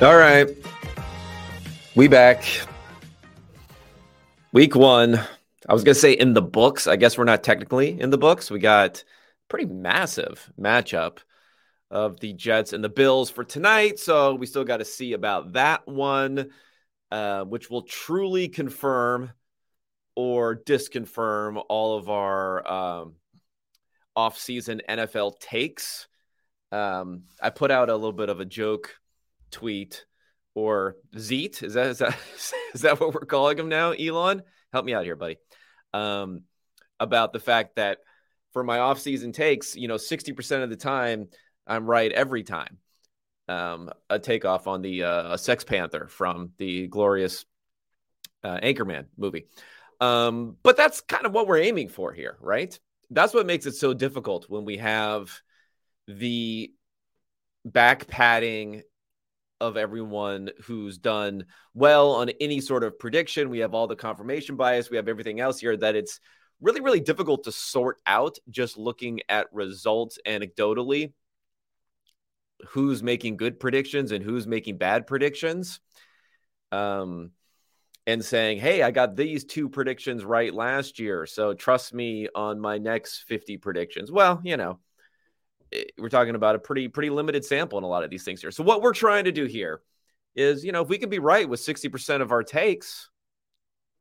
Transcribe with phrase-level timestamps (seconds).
[0.00, 0.48] All right.
[1.96, 2.44] We back.
[4.52, 5.16] Week one.
[5.68, 6.86] I was going to say in the books.
[6.86, 8.48] I guess we're not technically in the books.
[8.48, 9.02] We got
[9.48, 11.18] pretty massive matchup
[11.90, 13.98] of the Jets and the Bills for tonight.
[13.98, 16.50] So we still got to see about that one,
[17.10, 19.32] uh, which will truly confirm
[20.14, 23.14] or disconfirm all of our um,
[24.14, 26.06] off-season NFL takes.
[26.70, 28.94] Um, I put out a little bit of a joke
[29.50, 30.04] tweet
[30.54, 31.62] or Xeet.
[31.62, 32.16] Is that is that
[32.74, 33.92] is that what we're calling him now?
[33.92, 35.36] Elon, help me out here, buddy.
[35.92, 36.42] Um,
[37.00, 37.98] about the fact that
[38.52, 41.28] for my off-season takes, you know, 60% of the time
[41.66, 42.78] I'm right every time.
[43.46, 47.46] Um, a takeoff on the uh, Sex Panther from the glorious
[48.42, 49.46] uh, Anchorman movie.
[50.00, 52.78] Um, but that's kind of what we're aiming for here, right?
[53.10, 55.40] That's what makes it so difficult when we have
[56.06, 56.72] the
[57.64, 58.82] back padding
[59.60, 63.50] of everyone who's done well on any sort of prediction.
[63.50, 66.20] We have all the confirmation bias, we have everything else here that it's
[66.60, 71.12] really, really difficult to sort out just looking at results anecdotally.
[72.70, 75.80] Who's making good predictions and who's making bad predictions?
[76.72, 77.30] Um,
[78.08, 81.26] and saying, Hey, I got these two predictions right last year.
[81.26, 84.10] So trust me on my next 50 predictions.
[84.10, 84.80] Well, you know,
[85.98, 88.50] we're talking about a pretty pretty limited sample in a lot of these things here.
[88.50, 89.80] So what we're trying to do here
[90.34, 93.10] is, you know, if we could be right with 60% of our takes,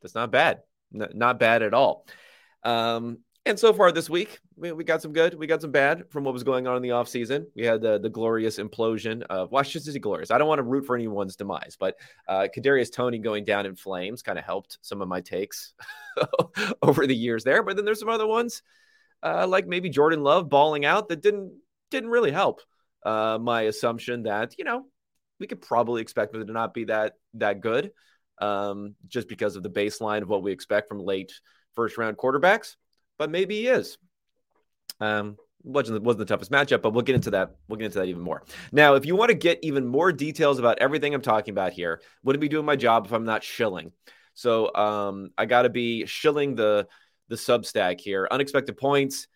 [0.02, 0.60] that's not bad.
[0.94, 2.06] N- not bad at all.
[2.64, 6.26] Um, and so far this week, we, got some good, we got some bad from
[6.26, 7.46] what was going on in the offseason.
[7.56, 10.32] We had the, the glorious implosion of Washington City Glorious.
[10.32, 11.96] I don't want to root for anyone's demise, but
[12.28, 15.74] uh, Kadarius Toney going down in flames kind of helped some of my takes
[16.82, 17.64] over the years there.
[17.64, 18.64] But then there's some other ones
[19.24, 21.54] uh, like maybe Jordan Love balling out that didn't
[21.92, 22.62] didn't really help
[23.06, 24.86] uh, my assumption that you know
[25.40, 27.92] we could probably expect him to not be that that good
[28.40, 31.34] um, just because of the baseline of what we expect from late
[31.76, 32.76] first round quarterbacks.
[33.18, 33.98] But maybe he is.
[35.00, 37.56] Um, wasn't wasn't the toughest matchup, but we'll get into that.
[37.68, 38.44] We'll get into that even more.
[38.72, 42.02] Now, if you want to get even more details about everything I'm talking about here,
[42.24, 43.92] wouldn't be doing my job if I'm not shilling.
[44.34, 46.88] So um, I got to be shilling the
[47.28, 48.28] the Substack here.
[48.30, 49.28] Unexpected points.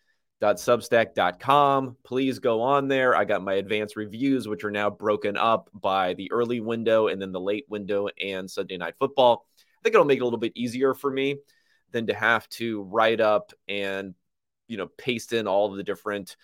[0.42, 1.96] Substack.com.
[2.02, 3.14] Please go on there.
[3.14, 7.22] I got my advanced reviews, which are now broken up by the early window and
[7.22, 9.46] then the late window and Sunday night football.
[9.58, 11.36] I think it'll make it a little bit easier for me
[11.92, 14.14] than to have to write up and
[14.66, 16.36] you know paste in all the different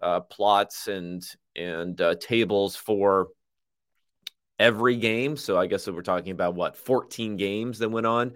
[0.00, 1.22] uh, plots and
[1.54, 3.28] and uh, tables for
[4.58, 5.36] every game.
[5.36, 8.32] So I guess we're talking about what 14 games that went on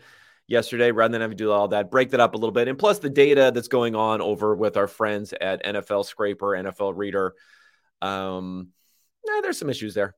[0.49, 2.67] yesterday rather than having to do all that, break that up a little bit.
[2.67, 7.31] And plus the data that's going on over with our friends at NFL Scraper, nflreadr.
[8.03, 8.69] Um,
[9.43, 10.15] there's some issues there,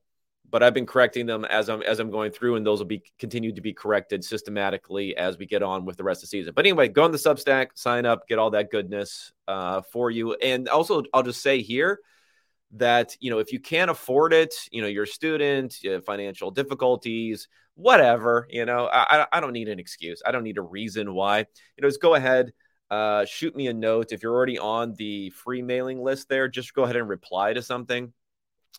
[0.49, 3.03] but I've been correcting them as I'm as I'm going through, and those will be
[3.19, 6.53] continued to be corrected systematically as we get on with the rest of the season.
[6.55, 10.33] But anyway, go on the Substack, sign up, get all that goodness uh, for you.
[10.35, 11.99] And also, I'll just say here
[12.73, 16.51] that you know if you can't afford it you know you're a student you financial
[16.51, 17.49] difficulties
[17.81, 21.39] whatever you know I, I don't need an excuse i don't need a reason why
[21.39, 22.53] you know just go ahead
[22.89, 26.73] uh, shoot me a note if you're already on the free mailing list there just
[26.73, 28.11] go ahead and reply to something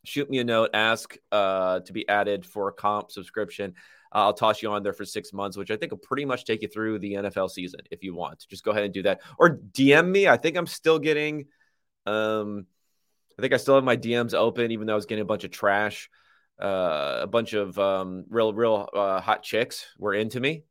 [0.05, 3.75] shoot me a note ask uh, to be added for a comp subscription
[4.15, 6.61] I'll toss you on there for six months, which I think will pretty much take
[6.61, 8.45] you through the NFL season if you want.
[8.47, 10.29] Just go ahead and do that, or DM me.
[10.29, 11.47] I think I'm still getting
[12.05, 12.67] um,
[13.39, 15.45] I think I still have my DMs open, even though I was getting a bunch
[15.45, 16.11] of trash.
[16.63, 20.63] Uh, a bunch of um, real, real uh, hot chicks were into me.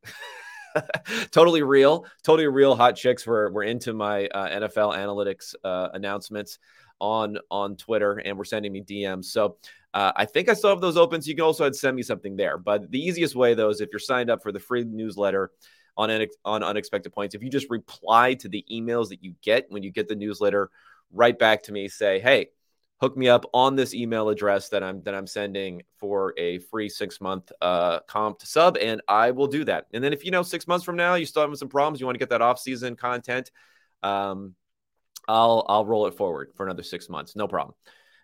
[1.31, 6.59] totally real, totally real hot chicks were were into my uh, NFL analytics uh, announcements
[6.99, 9.25] on on Twitter, and were sending me DMs.
[9.25, 9.57] So
[9.93, 11.21] uh, I think I still have those open.
[11.21, 12.57] So you can also send me something there.
[12.57, 15.51] But the easiest way, though, is if you're signed up for the free newsletter
[15.97, 17.35] on on unexpected points.
[17.35, 20.69] If you just reply to the emails that you get when you get the newsletter
[21.11, 22.47] right back to me, say, hey,
[23.01, 26.87] hook me up on this email address that I'm that I'm sending for a free
[26.87, 29.87] six month uh, comp to sub, and I will do that.
[29.91, 32.05] And then if you know six months from now you still having some problems, you
[32.05, 33.49] want to get that off season content,
[34.03, 34.53] um,
[35.27, 37.35] I'll I'll roll it forward for another six months.
[37.35, 37.75] No problem,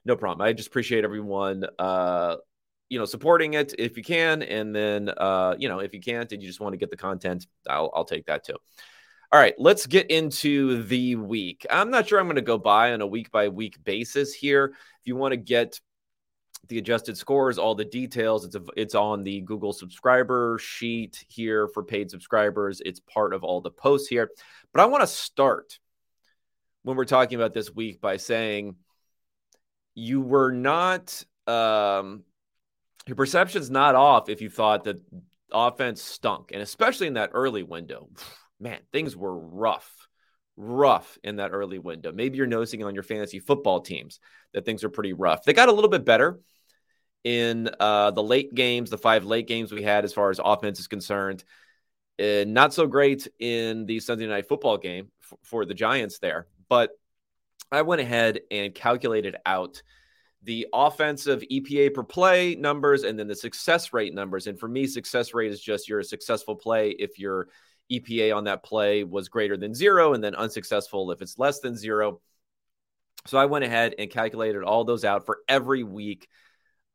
[0.06, 0.48] no problem.
[0.48, 1.66] I just appreciate everyone.
[1.80, 2.36] Uh,
[2.90, 6.32] you know, supporting it if you can, and then uh, you know, if you can't
[6.32, 8.58] and you just want to get the content, I'll I'll take that too.
[9.30, 11.66] All right, let's get into the week.
[11.70, 14.74] I'm not sure I'm going to go by on a week by week basis here.
[15.02, 15.82] If you want to get
[16.70, 21.68] the adjusted scores, all the details, it's a, it's on the Google subscriber sheet here
[21.68, 22.82] for paid subscribers.
[22.86, 24.32] It's part of all the posts here.
[24.74, 25.78] But I want to start
[26.84, 28.78] when we're talking about this week by saying
[29.94, 32.24] you were not um,
[33.08, 35.02] your perception's not off if you thought that
[35.52, 38.08] offense stunk, and especially in that early window.
[38.60, 40.08] Man, things were rough,
[40.56, 42.12] rough in that early window.
[42.12, 44.20] Maybe you're noticing on your fantasy football teams
[44.54, 45.44] that things are pretty rough.
[45.44, 46.40] They got a little bit better
[47.24, 50.80] in uh, the late games, the five late games we had as far as offense
[50.80, 51.44] is concerned.
[52.20, 56.48] Uh, not so great in the Sunday night football game f- for the Giants there,
[56.68, 56.92] but
[57.72, 59.82] I went ahead and calculated out
[60.44, 64.48] the offensive EPA per play numbers and then the success rate numbers.
[64.48, 67.50] And for me, success rate is just your successful play if your
[67.92, 71.76] EPA on that play was greater than zero, and then unsuccessful if it's less than
[71.76, 72.22] zero.
[73.26, 76.28] So I went ahead and calculated all those out for every week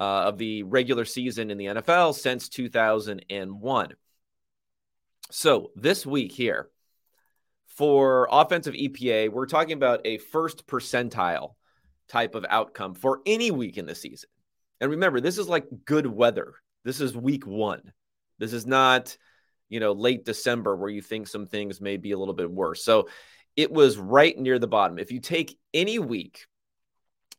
[0.00, 3.92] uh, of the regular season in the NFL since 2001.
[5.30, 6.68] So this week here,
[7.66, 11.54] for offensive EPA, we're talking about a first percentile
[12.08, 14.28] type of outcome for any week in the season.
[14.80, 16.54] And remember, this is like good weather.
[16.84, 17.92] This is week one.
[18.38, 19.16] This is not,
[19.72, 22.84] you know, late December where you think some things may be a little bit worse.
[22.84, 23.08] So
[23.56, 24.98] it was right near the bottom.
[24.98, 26.46] If you take any week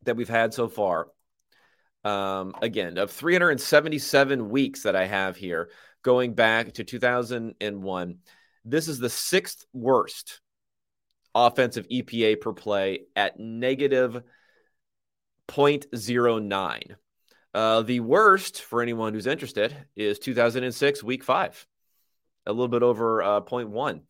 [0.01, 1.09] that we've had so far,
[2.03, 5.69] um, again, of 377 weeks that I have here,
[6.01, 8.17] going back to 2001,
[8.65, 10.41] this is the sixth worst
[11.35, 14.23] offensive EPA per play at negative
[15.47, 16.95] 0.09.
[17.53, 21.67] Uh, the worst for anyone who's interested is 2006, week five,
[22.45, 24.01] a little bit over uh, 0.1,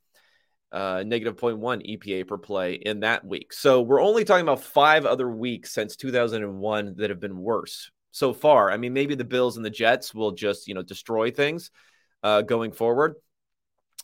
[0.71, 3.53] uh, negative 0.1 EPA per play in that week.
[3.53, 8.33] So we're only talking about five other weeks since 2001 that have been worse so
[8.33, 8.71] far.
[8.71, 11.71] I mean, maybe the Bills and the Jets will just, you know, destroy things
[12.21, 13.15] uh, going forward,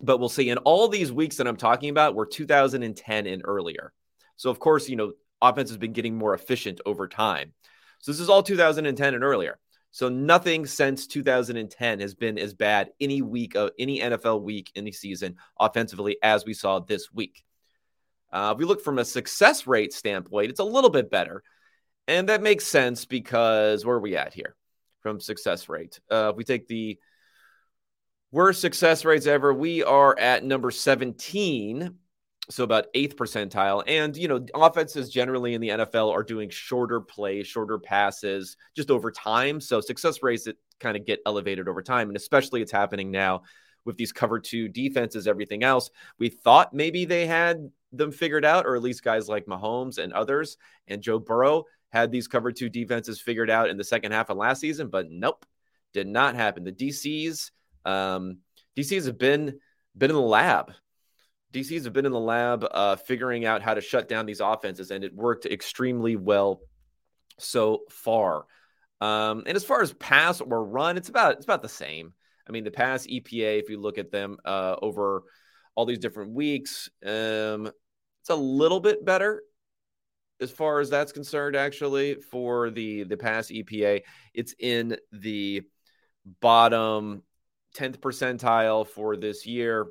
[0.01, 0.49] but we'll see.
[0.49, 3.93] And all these weeks that I'm talking about were 2010 and earlier.
[4.35, 7.53] So, of course, you know, offense has been getting more efficient over time.
[7.99, 9.59] So this is all 2010 and earlier.
[9.91, 14.91] So nothing since 2010 has been as bad any week of any NFL week the
[14.91, 17.43] season offensively as we saw this week.
[18.31, 21.43] Uh, if we look from a success rate standpoint, it's a little bit better.
[22.07, 24.55] And that makes sense because where are we at here
[25.01, 25.99] from success rate?
[26.11, 26.99] Uh, if we take the
[28.31, 31.95] worst success rates ever, we are at number 17
[32.49, 33.83] so about eighth percentile.
[33.87, 38.89] And, you know, offenses generally in the NFL are doing shorter plays, shorter passes just
[38.89, 39.61] over time.
[39.61, 42.07] So success rates that kind of get elevated over time.
[42.09, 43.43] And especially it's happening now
[43.85, 45.91] with these cover two defenses, everything else.
[46.17, 50.11] We thought maybe they had them figured out, or at least guys like Mahomes and
[50.11, 50.57] others
[50.87, 54.37] and Joe Burrow had these cover two defenses figured out in the second half of
[54.37, 55.45] last season, but nope,
[55.93, 56.63] did not happen.
[56.63, 57.51] The DCs,
[57.85, 58.37] um,
[58.75, 59.59] DCs have been
[59.97, 60.71] been in the lab
[61.53, 64.91] DCs have been in the lab uh, figuring out how to shut down these offenses,
[64.91, 66.61] and it worked extremely well
[67.39, 68.45] so far.
[69.01, 72.13] Um, and as far as pass or run, it's about it's about the same.
[72.47, 75.23] I mean, the pass EPA, if you look at them uh, over
[75.75, 77.67] all these different weeks, um,
[78.21, 79.41] it's a little bit better
[80.41, 81.55] as far as that's concerned.
[81.55, 84.01] Actually, for the the pass EPA,
[84.33, 85.61] it's in the
[86.41, 87.23] bottom
[87.73, 89.87] tenth percentile for this year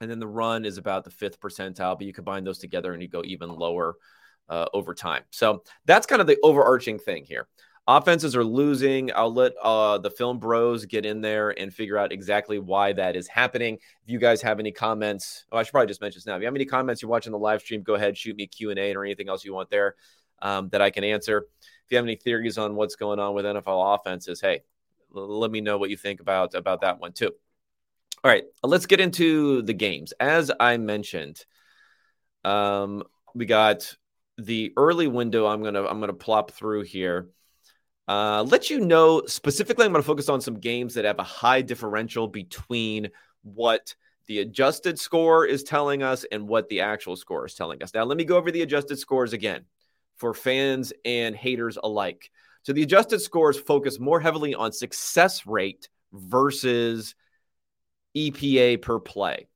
[0.00, 3.02] and then the run is about the fifth percentile, but you combine those together and
[3.02, 3.96] you go even lower
[4.48, 5.22] uh, over time.
[5.30, 7.46] So that's kind of the overarching thing here.
[7.86, 9.10] Offenses are losing.
[9.14, 13.16] I'll let uh, the film bros get in there and figure out exactly why that
[13.16, 13.74] is happening.
[13.74, 16.36] If you guys have any comments, oh, I should probably just mention this now.
[16.36, 18.70] If you have any comments, you're watching the live stream, go ahead, shoot me Q
[18.70, 19.96] and A or anything else you want there
[20.40, 21.46] um, that I can answer.
[21.62, 24.60] If you have any theories on what's going on with NFL offenses, hey,
[25.10, 27.32] let me know what you think about about that one too.
[28.22, 30.12] All right, let's get into the games.
[30.20, 31.42] As I mentioned,
[32.44, 33.02] um,
[33.34, 33.96] we got
[34.36, 35.46] the early window.
[35.46, 37.30] I'm gonna I'm gonna plop through here.
[38.06, 39.86] Uh, let you know specifically.
[39.86, 43.08] I'm gonna focus on some games that have a high differential between
[43.42, 43.94] what
[44.26, 47.94] the adjusted score is telling us and what the actual score is telling us.
[47.94, 49.64] Now, let me go over the adjusted scores again
[50.16, 52.30] for fans and haters alike.
[52.64, 57.14] So the adjusted scores focus more heavily on success rate versus
[58.16, 59.46] EPA per play.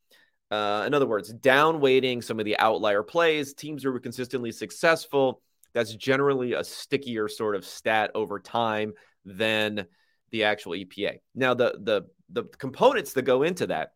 [0.50, 4.52] Uh, in other words, down weighting some of the outlier plays, teams who were consistently
[4.52, 5.40] successful.
[5.72, 8.92] That's generally a stickier sort of stat over time
[9.24, 9.86] than
[10.30, 11.18] the actual EPA.
[11.34, 13.92] Now, the the the components that go into that,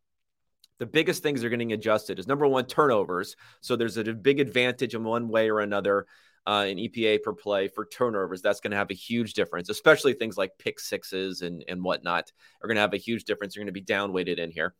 [0.78, 3.36] the biggest things are getting adjusted is number one turnovers.
[3.60, 6.06] So there's a big advantage in one way or another
[6.46, 8.42] uh, in EPA per play for turnovers.
[8.42, 12.32] That's going to have a huge difference, especially things like pick sixes and, and whatnot
[12.62, 13.54] are going to have a huge difference.
[13.54, 14.74] They're going to be down weighted in here.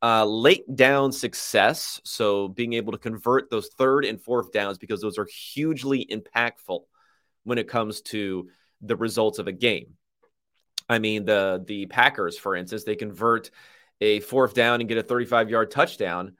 [0.00, 2.00] Uh, late down success.
[2.04, 6.80] So being able to convert those third and fourth downs because those are hugely impactful
[7.42, 8.48] when it comes to
[8.80, 9.94] the results of a game.
[10.88, 13.50] I mean, the the Packers, for instance, they convert
[14.00, 16.36] a fourth down and get a 35 yard touchdown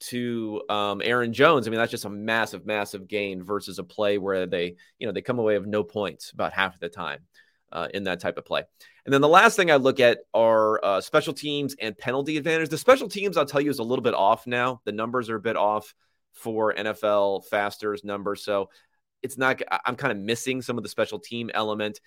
[0.00, 1.66] to um, Aaron Jones.
[1.66, 5.12] I mean, that's just a massive, massive gain versus a play where they, you know,
[5.12, 7.20] they come away with no points about half of the time
[7.72, 8.62] uh, in that type of play.
[9.04, 12.68] And then the last thing I look at are uh, special teams and penalty advantage.
[12.68, 14.80] The special teams, I'll tell you, is a little bit off now.
[14.84, 15.94] The numbers are a bit off
[16.32, 18.44] for nflfastR's numbers.
[18.44, 18.70] So
[19.22, 22.00] it's not, I'm kind of missing some of the special team element.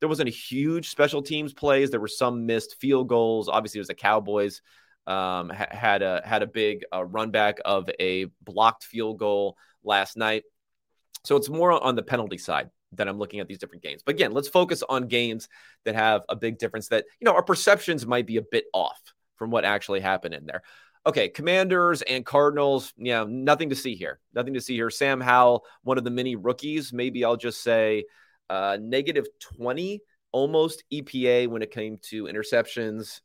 [0.00, 1.90] There wasn't a huge special teams plays.
[1.90, 3.48] There were some missed field goals.
[3.48, 4.60] Obviously, it was the Cowboys
[5.06, 9.56] um, ha- had a had a big uh, run back of a blocked field goal
[9.84, 10.44] last night.
[11.24, 14.02] So it's more on the penalty side that I'm looking at these different games.
[14.04, 15.48] But again, let's focus on games
[15.84, 19.00] that have a big difference that, you know, our perceptions might be a bit off
[19.36, 20.62] from what actually happened in there.
[21.04, 24.18] Okay, Commanders and Cardinals, yeah, nothing to see here.
[24.34, 24.90] Nothing to see here.
[24.90, 28.04] Sam Howell, one of the many rookies, maybe I'll just say
[28.50, 30.00] uh, negative 20
[30.36, 33.22] almost EPA when it came to interceptions,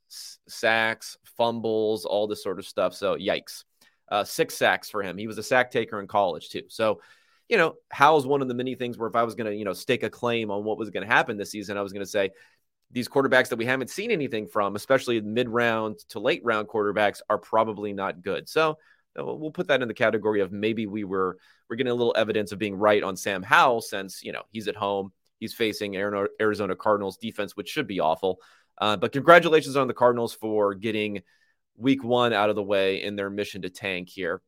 [0.48, 2.96] sacks, fumbles, all this sort of stuff.
[2.96, 3.65] So, yikes.
[4.08, 5.18] Uh, six sacks for him.
[5.18, 6.63] He was a sack taker in college, too.
[6.70, 7.01] So,
[7.50, 9.65] you know, Howell's one of the many things where if I was going to, you
[9.65, 12.06] know, stake a claim on what was going to happen this season, I was going
[12.06, 12.32] to say
[12.91, 17.22] these quarterbacks that we haven't seen anything from, especially mid round to late round quarterbacks,
[17.30, 18.48] are probably not good.
[18.48, 18.77] So
[19.18, 21.38] we'll put that in the category of maybe we were
[21.70, 24.68] we're getting a little evidence of being right on Sam Howell since you know he's
[24.68, 28.39] at home, he's facing Arizona Cardinals defense, which should be awful.
[28.77, 31.21] Uh, but congratulations on the Cardinals for getting
[31.75, 34.41] week one out of the way in their mission to tank here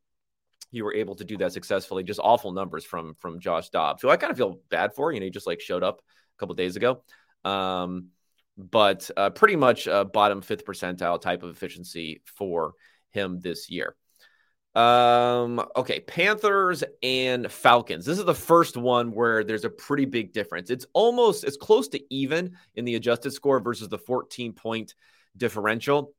[0.73, 2.03] you were able to do that successfully.
[2.03, 5.11] Just awful numbers from from Josh Dobbs, who I kind of feel bad for.
[5.11, 7.03] You know, he just like showed up a couple days ago,
[7.45, 8.07] um,
[8.57, 12.73] but uh, pretty much a bottom fifth percentile type of efficiency for
[13.11, 13.95] him this year.
[14.75, 18.05] Um, okay, Panthers and Falcons.
[18.05, 20.69] This is the first one where there's a pretty big difference.
[20.69, 24.95] It's almost it's close to even in the adjusted score versus the 14 point
[25.37, 26.13] differential.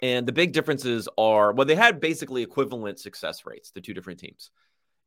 [0.00, 4.20] And the big differences are well, they had basically equivalent success rates, the two different
[4.20, 4.50] teams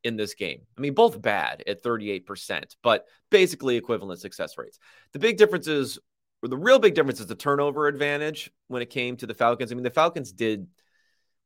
[0.03, 0.61] in this game.
[0.77, 4.79] I mean, both bad at 38%, but basically equivalent success rates.
[5.13, 5.99] The big differences,
[6.43, 9.71] or the real big difference is the turnover advantage when it came to the Falcons.
[9.71, 10.67] I mean, the Falcons did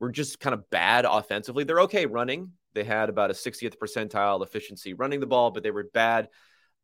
[0.02, 1.64] were just kind of bad offensively.
[1.64, 2.52] They're okay running.
[2.74, 6.28] They had about a 60th percentile efficiency running the ball, but they were bad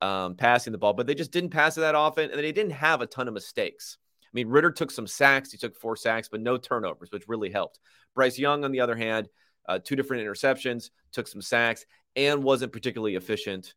[0.02, 0.94] um, passing the ball.
[0.94, 3.34] But they just didn't pass it that often, and they didn't have a ton of
[3.34, 3.98] mistakes.
[4.24, 5.52] I mean, Ridder took some sacks.
[5.52, 7.80] He took four sacks, but no turnovers, which really helped.
[8.14, 9.30] Bryce Young, on the other hand,
[9.68, 13.74] uh, two different interceptions, took some sacks, and wasn't particularly efficient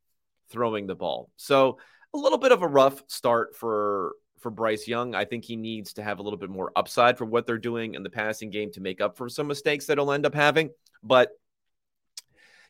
[0.50, 1.30] throwing the ball.
[1.36, 1.78] So
[2.12, 5.14] a little bit of a rough start for for Bryce Young.
[5.14, 7.94] I think he needs to have a little bit more upside for what they're doing
[7.94, 10.70] in the passing game to make up for some mistakes that he'll end up having.
[11.02, 11.30] But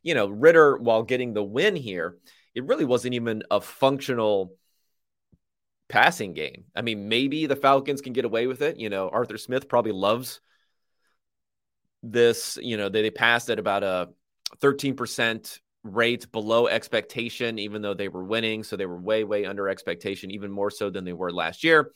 [0.02, 2.16] you know, Ridder, while getting the win here,
[2.54, 4.54] it really wasn't even a functional
[5.88, 6.64] passing game.
[6.74, 8.78] I mean, maybe the Falcons can get away with it.
[8.78, 10.40] You know, Arthur Smith probably loves
[12.02, 12.58] this.
[12.60, 14.08] You know, they, they passed at about a
[14.58, 18.62] 13% rate below expectation, even though they were winning.
[18.64, 21.92] So they were way, way under expectation, even more so than they were last year.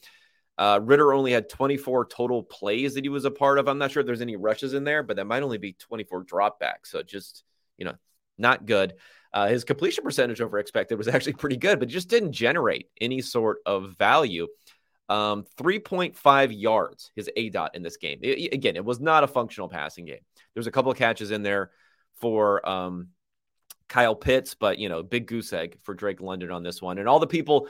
[0.57, 3.69] Uh, Ridder only had 24 total plays that he was a part of.
[3.69, 6.25] I'm not sure if there's any rushes in there, but that might only be 24
[6.25, 6.87] dropbacks.
[6.87, 7.43] So just,
[7.77, 7.95] you know,
[8.39, 8.95] not good.
[9.33, 13.21] Uh, his completion percentage over expected was actually pretty good, but just didn't generate any
[13.21, 14.47] sort of value.
[15.09, 18.21] Um, 3.5 yards, his aDOT in this game.
[18.23, 20.23] It, again, it was not a functional passing game.
[20.55, 21.73] There's a couple of catches in there
[22.21, 23.09] for um,
[23.89, 26.99] Kyle Pitts, but you know, big goose egg for Drake London on this one.
[26.99, 27.69] And all the people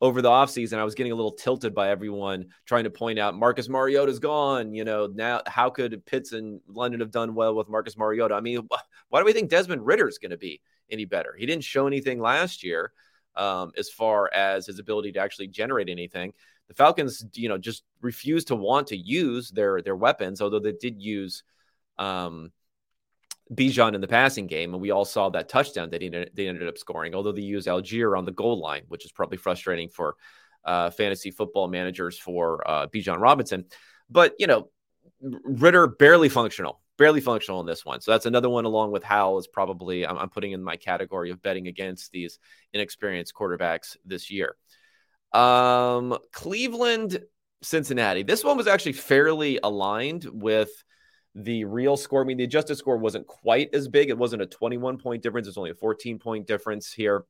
[0.00, 3.34] over the offseason, I was getting a little tilted by everyone trying to point out
[3.34, 4.74] Marcus Mariota's gone.
[4.74, 8.34] You know, now how could Pitts and London have done well with Marcus Mariota?
[8.34, 8.68] I mean,
[9.08, 11.34] why do we think Desmond Ridder is going to be any better?
[11.38, 12.92] He didn't show anything last year
[13.36, 16.32] um, as far as his ability to actually generate anything.
[16.68, 20.72] The Falcons, you know, just refused to want to use their their weapons, although they
[20.72, 21.44] did use
[21.98, 22.52] um,
[23.52, 26.66] Bijan in the passing game, and we all saw that touchdown that he, they ended
[26.66, 27.14] up scoring.
[27.14, 30.16] Although they used Allgeier on the goal line, which is probably frustrating for
[30.64, 33.66] uh, fantasy football managers for uh, Bijan Robinson.
[34.08, 34.70] But you know,
[35.20, 38.00] Ridder barely functional, barely functional in this one.
[38.00, 41.30] So that's another one, along with Howell, is probably I'm, I'm putting in my category
[41.30, 42.38] of betting against these
[42.72, 44.56] inexperienced quarterbacks this year.
[45.32, 47.22] Um, Cleveland,
[47.62, 48.22] Cincinnati.
[48.22, 50.70] This one was actually fairly aligned with
[51.34, 52.22] the real score.
[52.22, 54.08] I mean, the adjusted score wasn't quite as big.
[54.08, 55.48] It wasn't a 21 point difference.
[55.48, 57.24] It's only a 14 point difference here.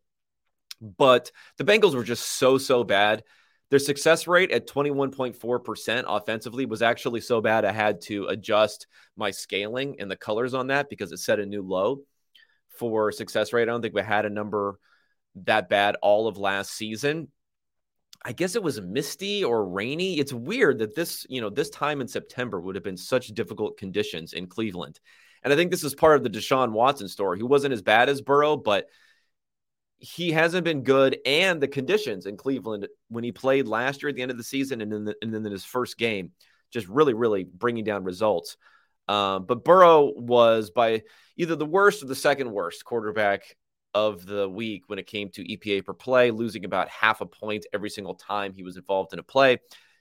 [0.80, 3.22] But the Bengals were just so, so bad.
[3.70, 9.30] Their success rate at 21.4% offensively was actually so bad I had to adjust my
[9.30, 12.00] scaling and the colors on that because it set a new low
[12.78, 13.62] for success rate.
[13.62, 14.78] I don't think we had a number
[15.36, 17.28] that bad all of last season.
[18.24, 20.18] I guess it was misty or rainy.
[20.18, 23.76] It's weird that this, you know, this time in September would have been such difficult
[23.76, 24.98] conditions in Cleveland.
[25.42, 27.38] And I think this is part of the Deshaun Watson story.
[27.38, 28.86] He wasn't as bad as Burrow, but
[29.98, 31.18] he hasn't been good.
[31.26, 34.44] And the conditions in Cleveland when he played last year at the end of the
[34.44, 36.32] season and then, the, and then in his first game,
[36.70, 38.56] just really, really bringing down results.
[39.06, 41.02] Um, but Burrow was by
[41.36, 43.56] either the worst or the second worst quarterback
[43.94, 47.66] of the week when it came to EPA per play, losing about half a point
[47.72, 49.58] every single time he was involved in a play.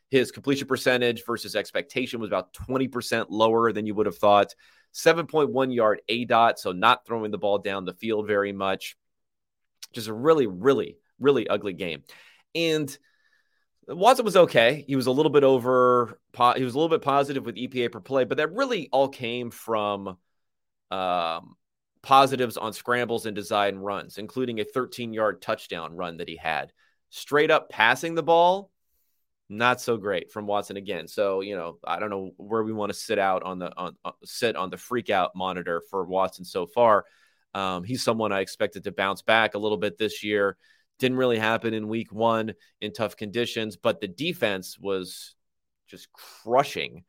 [0.10, 4.54] His completion percentage versus expectation was about 20% lower than you would have thought.
[4.94, 8.96] 7.1 yard aDOT, so not throwing the ball down the field very much.
[9.92, 12.04] Just a really, really, really ugly game.
[12.54, 12.96] And
[13.88, 14.86] Watson was okay.
[14.88, 16.20] He was a little bit over,
[16.56, 19.50] he was a little bit positive with EPA per play, but that really all came
[19.52, 20.18] from
[20.92, 21.56] um,
[22.04, 26.72] positives on scrambles and design runs, including a 13 yard touchdown run that he had.
[27.10, 28.70] Straight up passing the ball,
[29.50, 31.08] not so great from Watson again.
[31.08, 33.96] So, you know, I don't know where we want to sit out on the on,
[34.04, 37.06] uh, sit on the freak out monitor for Watson so far.
[37.54, 40.58] Um, he's someone I expected to bounce back a little bit this year.
[41.00, 45.36] Didn't really happen in week one in tough conditions, but the defense was
[45.88, 47.04] just crushing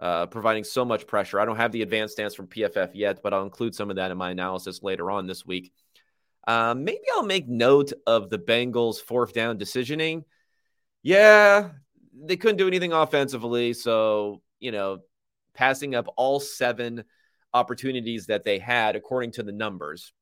[0.00, 1.40] uh, providing so much pressure.
[1.40, 4.10] I don't have the advanced stance from PFF yet, but I'll include some of that
[4.10, 5.72] in my analysis later on this week.
[6.46, 10.24] Uh, maybe I'll make note of the Bengals' fourth down decisioning.
[11.02, 11.70] Yeah,
[12.14, 13.74] they couldn't do anything offensively.
[13.74, 15.00] So, you know,
[15.54, 17.04] passing up all seven
[17.52, 20.12] opportunities that they had, according to the numbers,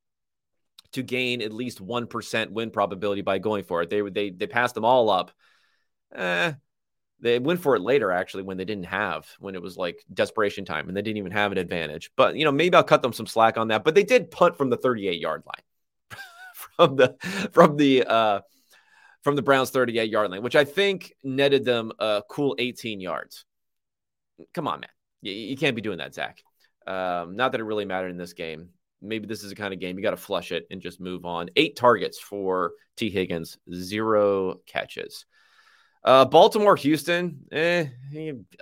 [0.93, 3.91] to gain at least 1% win probability by going for it.
[3.91, 5.33] They, they, they passed them all up.
[6.15, 6.53] Eh,
[7.21, 10.65] they went for it later, actually, when they didn't have, when it was like desperation
[10.65, 12.11] time and they didn't even have an advantage.
[12.17, 13.85] But, you know, maybe I'll cut them some slack on that.
[13.85, 16.21] But they did punt from the 38 yard line
[16.55, 17.17] from the,
[17.53, 18.41] from the, uh,
[19.23, 23.45] from the Browns 38 yard line, which I think netted them a cool 18 yards.
[24.53, 24.91] Come on, man.
[25.23, 26.43] You, you can't be doing that, Zac.
[26.87, 28.69] Um, not that it really mattered in this game.
[29.03, 31.25] Maybe this is a kind of game you got to flush it and just move
[31.25, 31.49] on.
[31.57, 35.27] Eight targets for Tee Higgins, zero catches.
[36.07, 37.87] Uh, Baltimore, Houston, eh,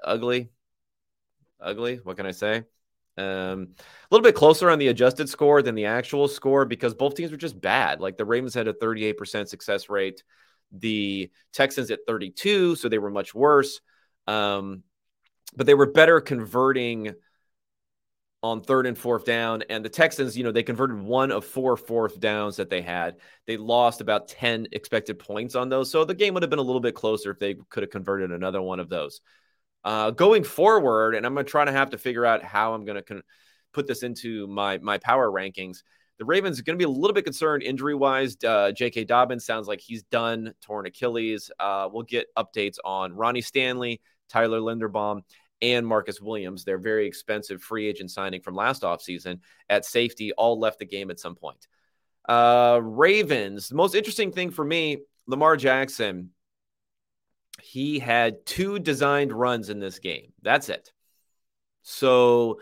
[0.02, 0.48] ugly,
[1.60, 1.96] ugly.
[1.96, 2.64] What can I say?
[3.18, 7.14] Um, a little bit closer on the adjusted score than the actual score because both
[7.14, 8.00] teams were just bad.
[8.00, 10.24] Like the Ravens had a 38% success rate,
[10.72, 13.82] the Texans at 32, so they were much worse.
[14.26, 14.82] Um,
[15.54, 17.12] but they were better converting
[18.44, 19.62] on third and fourth down.
[19.70, 23.16] And the Texans, you know, they converted one of four fourth downs that they had.
[23.46, 25.90] They lost about 10 expected points on those.
[25.90, 28.32] So the game would have been a little bit closer if they could have converted
[28.32, 29.22] another one of those.
[29.82, 32.84] Uh, going forward, and I'm going to try to have to figure out how I'm
[32.84, 33.22] going to con-
[33.72, 35.78] put this into my, my power rankings.
[36.18, 38.36] The Ravens are going to be a little bit concerned injury wise.
[38.46, 39.04] Uh, J.K.
[39.04, 41.50] Dobbins sounds like he's done, torn Achilles.
[41.58, 45.22] Uh, we'll get updates on Ronnie Stanley, Tyler Linderbaum,
[45.72, 50.58] and Marcus Williams, their very expensive free agent signing from last offseason at safety, all
[50.58, 51.66] left the game at some point.
[52.28, 56.30] Uh, Ravens, the most interesting thing for me, Lamar Jackson,
[57.62, 60.32] he had two designed runs in this game.
[60.42, 60.92] That's it.
[61.82, 62.60] So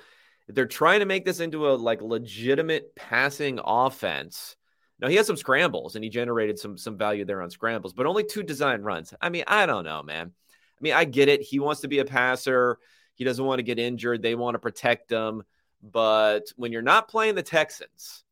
[0.49, 4.57] they're trying to make this into a like legitimate passing offense.
[5.01, 8.07] Now he has some scrambles and he generated some some value there on scrambles, but
[8.07, 9.15] only two design runs.
[9.21, 10.33] I mean, I don't know, man.
[10.83, 11.43] I mean, I get it.
[11.43, 12.79] He wants to be a passer.
[13.15, 14.21] He doesn't want to get injured.
[14.21, 15.45] They want to protect him.
[15.81, 18.25] But when you're not playing the Texans,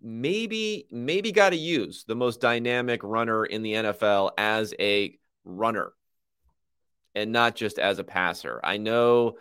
[0.00, 5.92] maybe maybe got to use the most dynamic runner in the NFL as a runner
[7.14, 8.60] and not just as a passer.
[8.62, 9.38] I know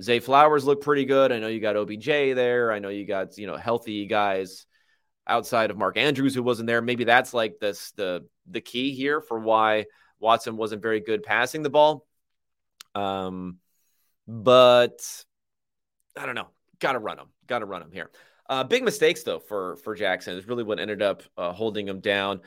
[0.00, 1.32] Zay Flowers look pretty good.
[1.32, 2.72] I know you got OBJ there.
[2.72, 4.66] I know you got, you know, healthy guys
[5.26, 6.80] outside of Mark Andrews who wasn't there.
[6.80, 9.86] Maybe that's like this the the key here for why
[10.20, 12.06] Watson wasn't very good passing the ball.
[12.94, 13.58] Um,
[14.26, 15.06] but
[16.16, 16.48] I don't know.
[16.80, 17.26] Got to run him.
[17.46, 18.10] Got to run him here.
[18.48, 22.00] Uh, big mistakes though for for Jackson is really what ended up uh, holding him
[22.00, 22.40] down.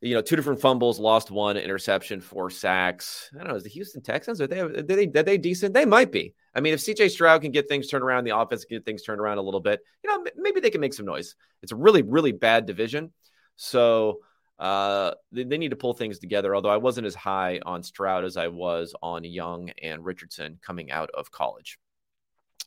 [0.00, 3.30] You know, two different fumbles, lost one, interception, four sacks.
[3.34, 3.54] I don't know.
[3.54, 5.74] Is the Houston Texans are they are they are they decent?
[5.74, 6.34] They might be.
[6.54, 9.02] I mean, if CJ Stroud can get things turned around, the offense can get things
[9.02, 9.80] turned around a little bit.
[10.02, 11.36] You know, maybe they can make some noise.
[11.62, 13.12] It's a really really bad division,
[13.56, 14.20] so
[14.58, 16.54] uh, they, they, need to pull things together.
[16.54, 20.90] Although I wasn't as high on Stroud as I was on Young and Richardson coming
[20.90, 21.78] out of college.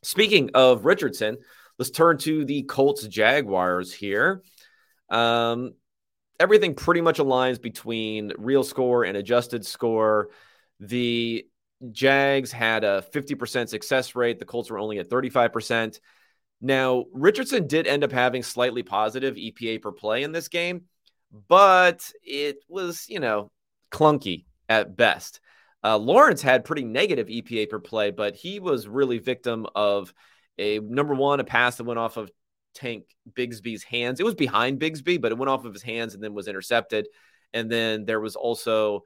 [0.04, 1.38] Speaking of Richardson,
[1.80, 4.44] let's turn to the Colts Jaguars here.
[5.10, 5.74] Um,
[6.40, 10.30] everything pretty much aligns between real score and adjusted score.
[10.80, 11.48] The
[11.92, 14.40] Jags had a 50% success rate.
[14.40, 16.00] The Colts were only at 35%.
[16.60, 20.84] Now, Richardson did end up having slightly positive EPA per play in this game
[21.32, 23.52] but it was, you know,
[23.92, 25.40] clunky at best.
[25.84, 30.14] Uh, Lawrence had pretty negative EPA per play, but he was really victim of
[30.58, 32.32] a number one, a pass that went off of
[32.74, 34.20] Tank Bigsby's hands.
[34.20, 37.08] It was behind Bigsby, but it went off of his hands and then was intercepted.
[37.54, 39.04] And then there was also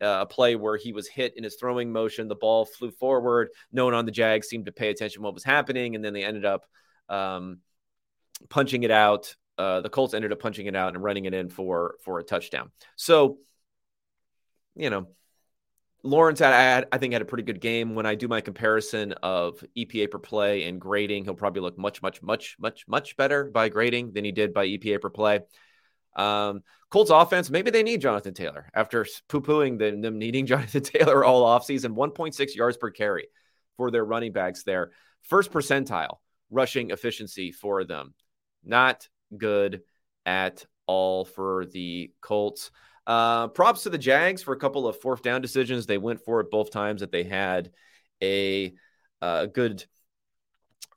[0.00, 2.28] uh, a play where he was hit in his throwing motion.
[2.28, 3.50] The ball flew forward.
[3.72, 5.94] No one on the Jags seemed to pay attention to what was happening.
[5.94, 6.66] And then they ended up
[7.08, 7.58] um,
[8.48, 9.36] punching it out.
[9.58, 12.24] Uh, the Colts ended up punching it out and running it in for for a
[12.24, 12.70] touchdown.
[12.96, 13.38] So,
[14.74, 15.08] you know,
[16.04, 17.94] Lawrence, had, I think, had a pretty good game.
[17.94, 22.02] When I do my comparison of EPA per play and grading, he'll probably look much,
[22.02, 25.40] much, much, much, much better by grading than he did by EPA per play.
[26.16, 30.82] Um, Colts offense, maybe they need Jonathan Taylor after poo pooing them, them needing Jonathan
[30.82, 31.94] Taylor all offseason.
[31.94, 33.28] 1.6 yards per carry
[33.76, 34.90] for their running backs there.
[35.22, 36.18] First percentile
[36.50, 38.12] rushing efficiency for them.
[38.64, 39.82] Not good
[40.26, 42.70] at all for the Colts.
[43.06, 45.86] Uh, props to the Jags for a couple of fourth down decisions.
[45.86, 47.72] They went for it both times that they had
[48.22, 48.74] a,
[49.20, 49.84] uh, good.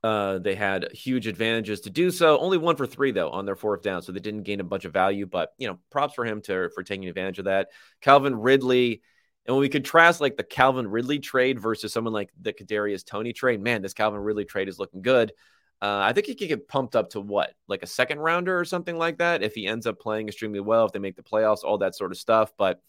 [0.04, 2.38] Uh, they had huge advantages to do so.
[2.38, 4.86] Only one for three though on their fourth down, so they didn't gain a bunch
[4.86, 5.26] of value.
[5.26, 7.70] But you know, props for him to for taking advantage of that.
[8.02, 9.02] Calvin Ridley,
[9.48, 13.34] and when we contrast like the Calvin Ridley trade versus someone like the Kadarius Toney
[13.34, 15.34] trade, man, this Calvin Ridley trade is looking good.
[15.82, 18.66] Uh, I think he could get pumped up to what, like a second rounder or
[18.66, 21.64] something like that, if he ends up playing extremely well, if they make the playoffs,
[21.64, 22.54] all that sort of stuff.
[22.58, 22.82] But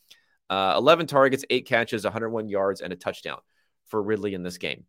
[0.49, 3.40] uh, 11 targets, eight catches, 101 yards, and a touchdown
[3.88, 4.85] for Ridley in this game.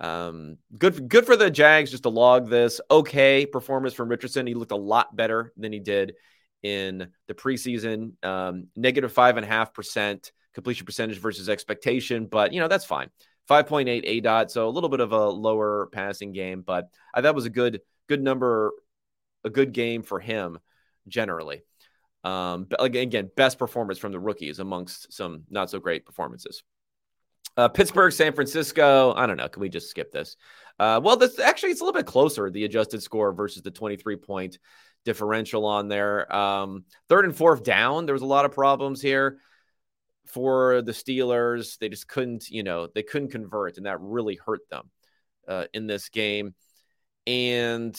[0.00, 2.80] Um, good, good for the Jags just to log this.
[2.90, 4.46] Okay, performance from Richardson.
[4.46, 6.14] He looked a lot better than he did
[6.62, 8.12] in the preseason.
[8.24, 12.84] Um, negative five and a half percent completion percentage versus expectation, but you know that's
[12.84, 13.10] fine.
[13.48, 17.46] 5.8 aDOT, so a little bit of a lower passing game, but I thought was
[17.46, 18.72] a good good number,
[19.44, 20.58] a good game for him
[21.08, 21.62] generally.
[22.22, 26.62] Um, again, best performance from the rookies amongst some not so great performances.
[27.56, 29.12] Uh, Pittsburgh, San Francisco.
[29.14, 29.48] I don't know.
[29.48, 30.36] Can we just skip this?
[30.78, 32.50] Uh, well, this actually it's a little bit closer.
[32.50, 34.58] The adjusted score versus the 23 point
[35.04, 36.34] differential on there.
[36.34, 38.06] Um, third and fourth down.
[38.06, 39.38] There was a lot of problems here
[40.26, 41.78] for the Steelers.
[41.78, 44.90] They just couldn't, you know, they couldn't convert, and that really hurt them
[45.48, 46.54] uh, in this game.
[47.26, 47.98] And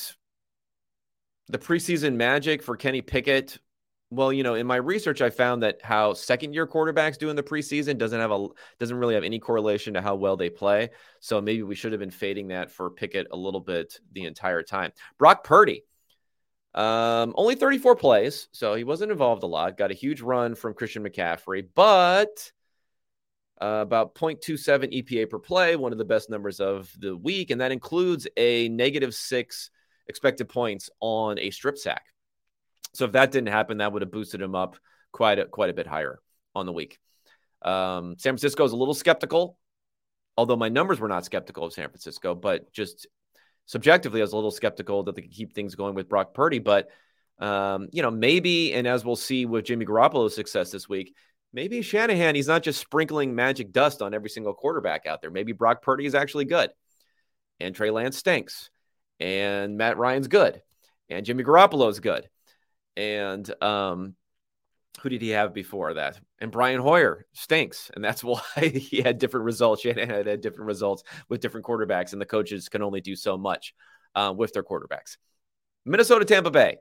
[1.47, 3.59] the preseason magic for Kenny Pickett.
[4.11, 7.43] Well, you know, in my research, I found that how second-year quarterbacks do in the
[7.43, 8.47] preseason doesn't have a
[8.79, 10.89] doesn't really have any correlation to how well they play.
[11.19, 14.61] So maybe we should have been fading that for Pickett a little bit the entire
[14.61, 14.91] time.
[15.17, 15.83] Brock Purdy
[16.75, 19.77] um, only 34 plays, so he wasn't involved a lot.
[19.77, 22.51] Got a huge run from Christian McCaffrey, but
[23.61, 27.61] uh, about 0.27 EPA per play, one of the best numbers of the week, and
[27.61, 29.71] that includes a negative six
[30.07, 32.03] expected points on a strip sack.
[32.93, 34.75] So if that didn't happen, that would have boosted him up
[35.13, 36.19] quite a, quite a bit higher
[36.53, 36.99] on the week.
[37.61, 39.57] Um, San Francisco is a little skeptical,
[40.37, 43.07] although my numbers were not skeptical of San Francisco, but just
[43.65, 46.59] subjectively, I was a little skeptical that they could keep things going with Brock Purdy.
[46.59, 46.89] But,
[47.39, 51.15] um, you know, maybe, and as we'll see with Jimmy Garoppolo's success this week,
[51.53, 55.31] maybe Shanahan, he's not just sprinkling magic dust on every single quarterback out there.
[55.31, 56.69] Maybe Brock Purdy is actually good.
[57.59, 58.69] And Trey Lance stinks.
[59.19, 60.61] And Matt Ryan's good.
[61.09, 62.27] And Jimmy Garoppolo's good.
[62.97, 64.15] And um,
[65.01, 66.19] who did he have before that?
[66.39, 67.91] And Brian Hoyer stinks.
[67.93, 69.83] And that's why he had different results.
[69.83, 73.37] He had, had different results with different quarterbacks, and the coaches can only do so
[73.37, 73.73] much
[74.15, 75.17] uh, with their quarterbacks.
[75.85, 76.77] Minnesota, Tampa Bay.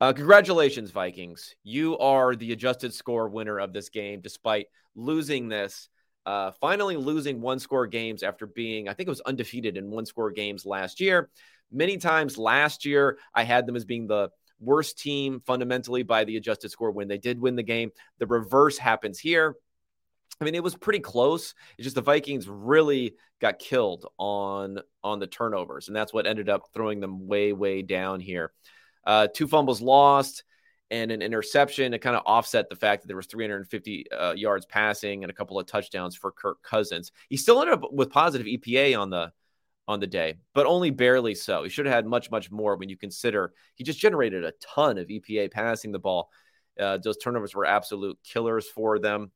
[0.00, 1.54] Uh, congratulations, Vikings.
[1.62, 5.88] You are the adjusted score winner of this game, despite losing this.
[6.26, 10.04] Uh, finally, losing one score games after being, I think it was undefeated in one
[10.04, 11.30] score games last year.
[11.70, 16.36] Many times last year, I had them as being the worst team fundamentally by the
[16.36, 17.90] adjusted score when they did win the game.
[18.18, 19.56] The reverse happens here.
[20.40, 21.54] I mean, it was pretty close.
[21.78, 26.48] It's just the Vikings really got killed on on the turnovers, and that's what ended
[26.48, 28.52] up throwing them way, way down here.
[29.04, 30.44] Uh, two fumbles lost
[30.90, 34.66] and an interception to kind of offset the fact that there was 350 uh, yards
[34.66, 37.12] passing and a couple of touchdowns for Kirk Cousins.
[37.28, 39.32] He still ended up with positive EPA on the
[39.88, 41.62] on the day, but only barely so.
[41.62, 44.98] He should have had much, much more when you consider he just generated a ton
[44.98, 46.30] of EPA passing the ball.
[46.78, 49.30] Uh, those turnovers were absolute killers for them.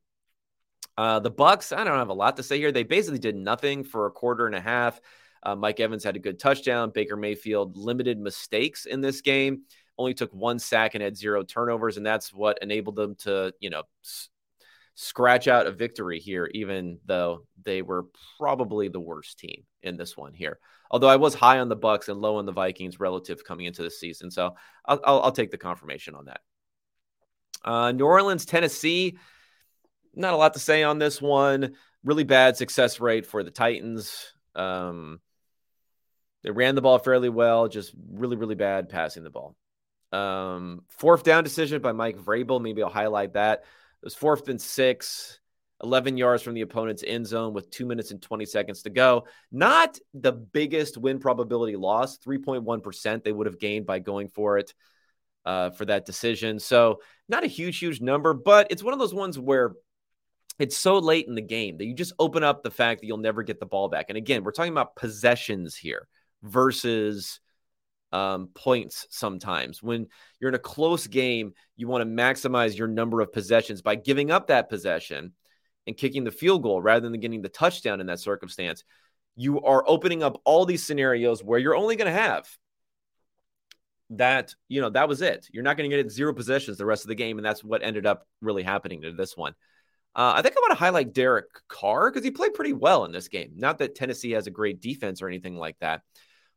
[0.97, 2.71] Uh, the Bucs, I don't have a lot to say here.
[2.71, 4.99] They basically did nothing for a quarter and a half.
[5.43, 6.91] Uh, Mike Evans had a good touchdown.
[6.91, 9.63] Baker Mayfield limited mistakes in this game.
[9.97, 13.69] Only took one sack and had zero turnovers, and that's what enabled them to, you
[13.69, 13.83] know,
[14.95, 18.05] scratch out a victory here, even though they were
[18.39, 20.59] probably the worst team in this one here.
[20.89, 23.81] Although I was high on the Bucs and low on the Vikings relative coming into
[23.81, 26.41] the season, so I'll, I'll, I'll take the confirmation on that.
[27.63, 29.17] Uh, New Orleans, Tennessee.
[30.13, 31.75] Not a lot to say on this one.
[32.03, 34.33] Really bad success rate for the Titans.
[34.55, 35.21] Um,
[36.43, 39.55] they ran the ball fairly well, just really, really bad passing the ball.
[40.11, 42.61] Um, fourth down decision by Mike Vrabel.
[42.61, 43.63] Maybe I'll highlight that.
[44.01, 45.39] It was fourth and six,
[45.83, 49.25] 11 yards from the opponent's end zone with two minutes and 20 seconds to go.
[49.51, 54.73] Not the biggest win probability loss, 3.1% they would have gained by going for it
[55.45, 56.59] uh, for that decision.
[56.59, 59.73] So, not a huge, huge number, but it's one of those ones where
[60.59, 63.17] it's so late in the game that you just open up the fact that you'll
[63.17, 64.05] never get the ball back.
[64.09, 66.07] And again, we're talking about possessions here
[66.43, 67.39] versus
[68.11, 69.81] um, points sometimes.
[69.81, 70.07] When
[70.39, 74.31] you're in a close game, you want to maximize your number of possessions by giving
[74.31, 75.33] up that possession
[75.87, 78.83] and kicking the field goal rather than getting the touchdown in that circumstance.
[79.35, 82.47] You are opening up all these scenarios where you're only going to have
[84.11, 85.47] that, you know, that was it.
[85.51, 87.37] You're not going to get it zero possessions the rest of the game.
[87.37, 89.53] And that's what ended up really happening to this one.
[90.13, 93.13] Uh, I think I want to highlight Derek Carr because he played pretty well in
[93.13, 93.53] this game.
[93.55, 96.01] Not that Tennessee has a great defense or anything like that,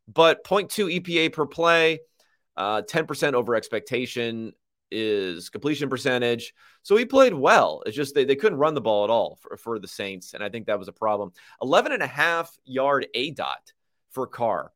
[0.07, 1.99] but 0.2 EPA per play,
[2.57, 4.53] uh, 10% over expectation
[4.91, 6.53] is completion percentage.
[6.83, 7.83] So he played well.
[7.85, 10.33] It's just they, they couldn't run the ball at all for, for the Saints.
[10.33, 11.31] And I think that was a problem.
[11.61, 13.73] 11 and a half yard aDOT
[14.11, 14.71] for Carr.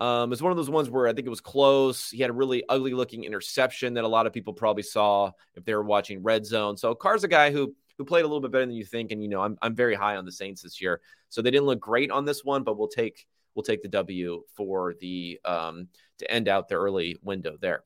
[0.00, 2.10] Um, it's one of those ones where I think it was close.
[2.10, 5.64] He had a really ugly looking interception that a lot of people probably saw if
[5.64, 6.76] they were watching Red Zone.
[6.76, 9.12] So Carr's a guy who who played a little bit better than you think.
[9.12, 11.00] And you know, I'm I'm very high on the Saints this year.
[11.28, 14.42] So they didn't look great on this one, but we'll take we'll take the W
[14.54, 15.88] for the um,
[16.18, 17.84] to end out the early window there.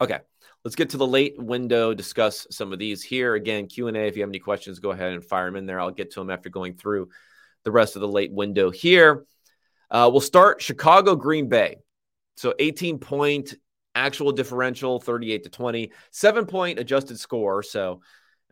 [0.00, 0.18] Okay,
[0.64, 1.94] let's get to the late window.
[1.94, 3.34] Discuss some of these here.
[3.34, 4.06] Again, Q and A.
[4.06, 5.80] If you have any questions, go ahead and fire them in there.
[5.80, 7.08] I'll get to them after going through
[7.64, 9.24] the rest of the late window here.
[9.90, 11.76] Uh, we'll start Chicago Green Bay.
[12.36, 13.54] So 18 point
[13.94, 17.62] actual differential, 38 to 20, seven point adjusted score.
[17.62, 18.00] So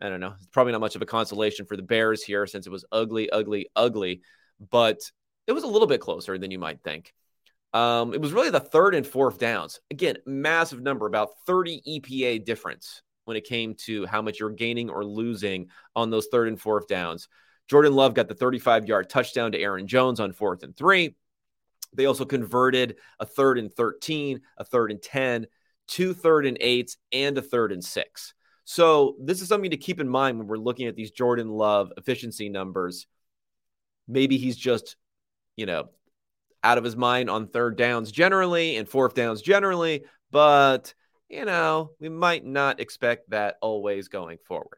[0.01, 0.33] I don't know.
[0.37, 3.29] It's probably not much of a consolation for the Bears here since it was ugly,
[3.29, 4.21] ugly, ugly.
[4.69, 4.99] But
[5.47, 7.13] it was a little bit closer than you might think.
[7.73, 9.79] Um, it was really the third and fourth downs.
[9.89, 14.89] Again, massive number, about 30 EPA difference when it came to how much you're gaining
[14.89, 17.27] or losing on those third and fourth downs.
[17.67, 21.15] Jordan Love got the 35 yard touchdown to Aaron Jones on fourth and three.
[21.95, 25.47] They also converted a third and 13, a third and 10,
[25.87, 28.33] two third and eights, and a third and six.
[28.65, 31.91] So this is something to keep in mind when we're looking at these Jordan Love
[31.97, 33.07] efficiency numbers.
[34.07, 34.95] Maybe he's just
[35.55, 35.89] you know,
[36.63, 40.93] out of his mind on third downs generally and fourth downs generally, but
[41.29, 44.77] you know, we might not expect that always going forward.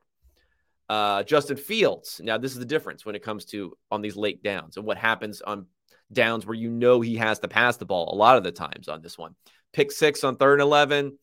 [0.88, 2.22] Uh, Justin Fields.
[2.24, 4.98] Now, this is the difference when it comes to on these late downs and what
[4.98, 5.66] happens on
[6.14, 8.88] downs where you know he has to pass the ball a lot of the times
[8.88, 9.36] on this one.
[9.74, 11.18] Pick six on third and 11,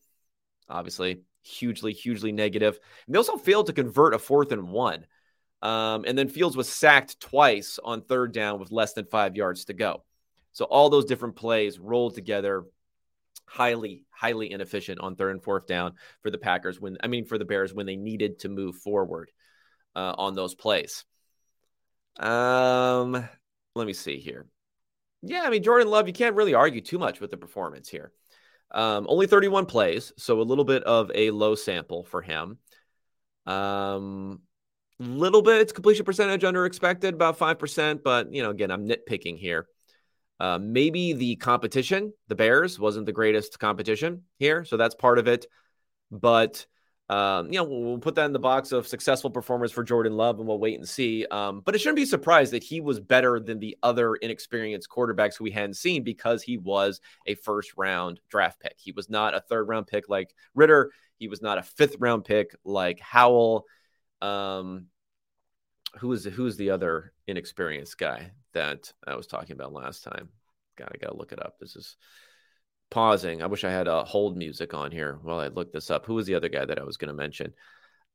[0.69, 2.77] obviously, hugely, hugely negative.
[3.07, 5.05] And they also failed to convert a fourth and one.
[5.63, 9.65] Um, and then Fields was sacked twice on third down with less than five yards
[9.65, 10.03] to go.
[10.51, 12.65] So all those different plays rolled together,
[13.45, 17.37] highly, highly inefficient on third and fourth down for the Packers when I mean for
[17.37, 19.31] the Bears when they needed to move forward
[19.95, 21.05] uh, on those plays.
[22.19, 23.13] Um,
[23.73, 24.45] let me see here.
[25.21, 28.11] Yeah, I mean Jordan Love, you can't really argue too much with the performance here.
[28.71, 32.57] Um, only 31 plays, so a little bit of a low sample for him.
[33.45, 34.41] Um,
[34.99, 38.03] little bit it's completion percentage under expected, about 5%.
[38.03, 39.67] But, you know, again, I'm nitpicking here.
[40.39, 44.65] Uh, maybe the competition, the Bears, wasn't the greatest competition here.
[44.65, 45.45] So that's part of it.
[46.11, 46.65] But,
[47.09, 50.39] um, you know, we'll, put that in the box of successful performance for Jordan Love
[50.39, 51.25] and we'll wait and see.
[51.27, 55.39] Um, but it shouldn't be surprised that he was better than the other inexperienced quarterbacks
[55.39, 58.75] we hadn't seen because he was a first round draft pick.
[58.77, 62.25] He was not a third round pick like Ridder, He was not a fifth round
[62.25, 63.65] pick like Howell.
[64.23, 64.87] Um,
[65.99, 70.29] who is is the other inexperienced guy that I was talking about last time?
[70.77, 71.59] God, I gotta look it up.
[71.59, 71.97] This is
[72.89, 73.41] pausing.
[73.41, 76.05] I wish I had a hold music on here while I look this up.
[76.05, 77.53] Who was the other guy that I was to mention?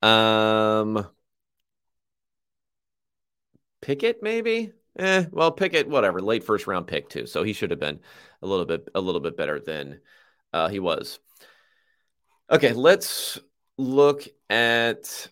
[0.03, 1.07] Um,
[3.81, 4.73] Pickett, maybe.
[4.99, 6.21] Eh, well, Pickett, whatever.
[6.21, 8.01] Late first round pick too, so he should have been
[8.43, 10.01] a little bit a little bit better than
[10.53, 11.21] uh, he was.
[12.51, 13.39] Okay, let's
[13.77, 15.29] look at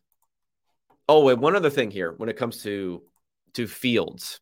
[1.08, 3.02] Oh, wait, one other thing here when it comes to
[3.54, 4.40] to Fields.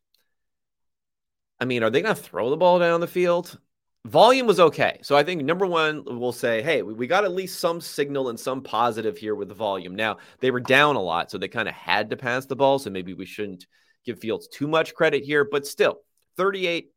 [1.59, 3.57] I mean, are they going to throw the ball down the field?
[4.05, 4.99] Volume was okay.
[5.03, 8.29] So I think number one, we'll say, hey, we, we got at least some signal
[8.29, 9.95] and some positive here with the volume.
[9.95, 12.77] Now, they were down a lot, so they kind of had to pass the ball.
[12.77, 13.65] So maybe we shouldn't
[14.05, 15.97] give Fields too much credit here, but still,
[16.37, 16.91] 38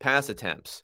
[0.00, 0.82] pass attempts,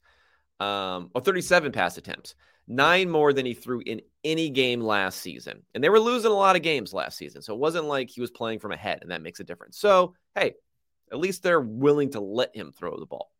[0.59, 2.35] um, or 37 pass attempts.
[2.67, 5.61] Nine more than he threw in any game last season.
[5.73, 7.41] And they were losing a lot of games last season.
[7.41, 9.77] So it wasn't like he was playing from ahead, and that makes a difference.
[9.77, 10.53] So, hey,
[11.11, 13.31] at least they're willing to let him throw the ball.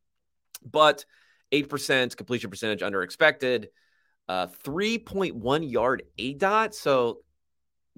[0.63, 1.05] But
[1.51, 3.69] 8% completion percentage under expected,
[4.27, 6.73] uh, 3.1 yard aDOT.
[6.73, 7.19] So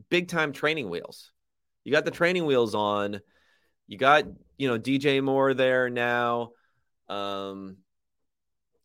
[0.10, 1.32] big time training wheels.
[1.84, 3.22] You got the training wheels on.
[3.88, 4.26] You got,
[4.58, 6.52] you know, DJ Moore there now.
[7.08, 7.78] Um,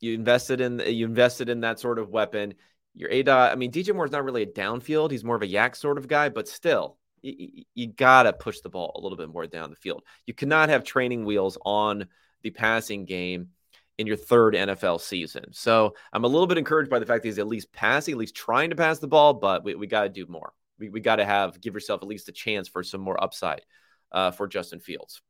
[0.02, 2.54] you invested in you invested in that sort of weapon.
[2.94, 3.52] Your aDOT.
[3.52, 5.12] I mean, DJ Moore's not really a downfield.
[5.12, 8.68] He's more of a YAC sort of guy, but still, you, you gotta push the
[8.68, 10.02] ball a little bit more down the field.
[10.26, 12.08] You cannot have training wheels on
[12.42, 13.48] the passing game
[13.96, 15.44] in your third NFL season.
[15.52, 18.18] So I'm a little bit encouraged by the fact that he's at least passing, at
[18.18, 20.52] least trying to pass the ball, but we, we got to do more.
[20.78, 23.62] We, we got to have give yourself at least a chance for some more upside
[24.10, 25.22] uh, for Justin Fields.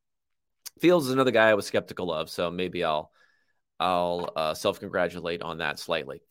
[0.81, 3.13] Fields is another guy I was skeptical of, so maybe I'll
[3.83, 6.23] I'll uh, self congratulate on that slightly.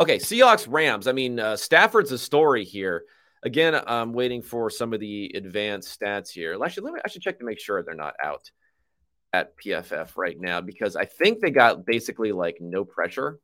[0.00, 1.06] Okay, Seahawks Rams.
[1.06, 3.04] I mean, uh, Stafford's a story here.
[3.42, 6.58] Again, I'm waiting for some of the advanced stats here.
[6.64, 8.50] Actually, let me, I should check to make sure they're not out
[9.34, 13.38] at PFF right now because I think they got basically like no pressure.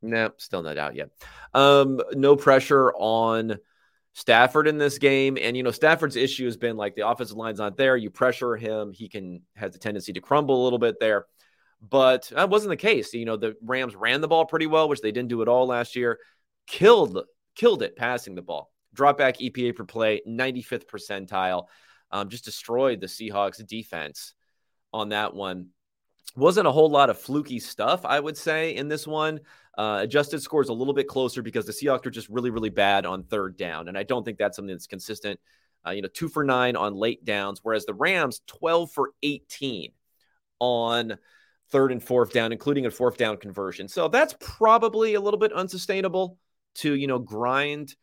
[0.00, 1.10] Nope, still not out yet.
[1.52, 3.58] Um, no pressure on
[4.14, 5.36] Stafford in this game.
[5.40, 7.96] And, you know, Stafford's issue has been like the offensive line's not there.
[7.96, 11.26] You pressure him, he can has a tendency to crumble a little bit there.
[11.82, 13.14] But that wasn't the case.
[13.14, 15.66] You know, the Rams ran the ball pretty well, which they didn't do at all
[15.66, 16.18] last year.
[16.66, 18.70] Killed, killed it passing the ball.
[18.92, 21.66] Drop back EPA per play, 95th percentile.
[22.10, 24.34] Um, just destroyed the Seahawks defense
[24.92, 25.68] on that one.
[26.36, 29.40] Wasn't a whole lot of fluky stuff, I would say, in this one.
[29.76, 33.06] Uh, adjusted scores a little bit closer because the Seahawks are just really, really bad
[33.06, 33.88] on third down.
[33.88, 35.40] And I don't think that's something that's consistent.
[35.86, 39.92] Uh, you know, two for nine on late downs, whereas the Rams, 12 for 18
[40.58, 41.16] on
[41.70, 43.88] third and fourth down, including a fourth down conversion.
[43.88, 46.38] So that's probably a little bit unsustainable
[46.76, 47.94] to, you know, grind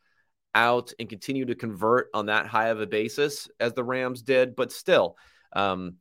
[0.56, 4.56] out and continue to convert on that high of a basis as the Rams did.
[4.56, 5.17] But still,
[5.53, 5.95] um,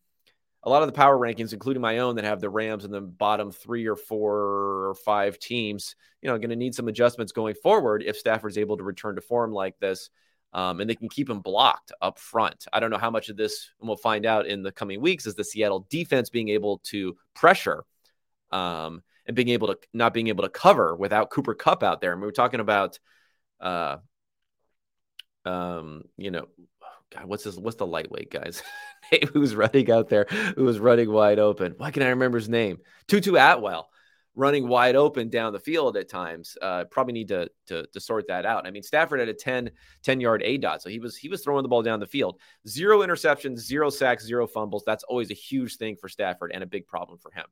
[0.62, 3.00] a lot of the power rankings, including my own, that have the Rams in the
[3.00, 7.54] bottom three or four or five teams, you know, going to need some adjustments going
[7.54, 10.10] forward if Stafford's able to return to form like this.
[10.52, 12.66] Um, and they can keep him blocked up front.
[12.72, 15.26] I don't know how much of this, and we'll find out in the coming weeks,
[15.26, 17.84] is the Seattle defense being able to pressure
[18.52, 22.12] um, and being able to not being able to cover without Cooper Kupp out there.
[22.12, 22.98] And we were talking about,
[23.60, 23.98] uh,
[25.44, 26.46] um, you know,
[27.10, 27.56] God, what's this?
[27.56, 28.62] What's the lightweight guys?
[29.32, 30.24] who's running out there,
[30.56, 31.74] who was running wide open.
[31.76, 32.78] Why can I remember his name?
[33.08, 33.88] Tutu Atwell
[34.36, 36.56] running wide open down the field at times.
[36.60, 38.66] Uh, probably need to, to, to sort that out.
[38.66, 39.70] I mean, Stafford had a 10,
[40.04, 42.38] 10 yard aDOT, so he was he was throwing the ball down the field.
[42.68, 44.84] Zero interceptions, zero sacks, zero fumbles.
[44.86, 47.46] That's always a huge thing for Stafford and a big problem for him.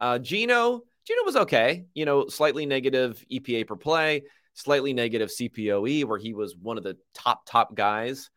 [0.00, 1.84] Uh, Gino, Geno was okay.
[1.92, 4.22] You know, slightly negative EPA per play,
[4.54, 8.30] slightly negative CPOE, where he was one of the top top guys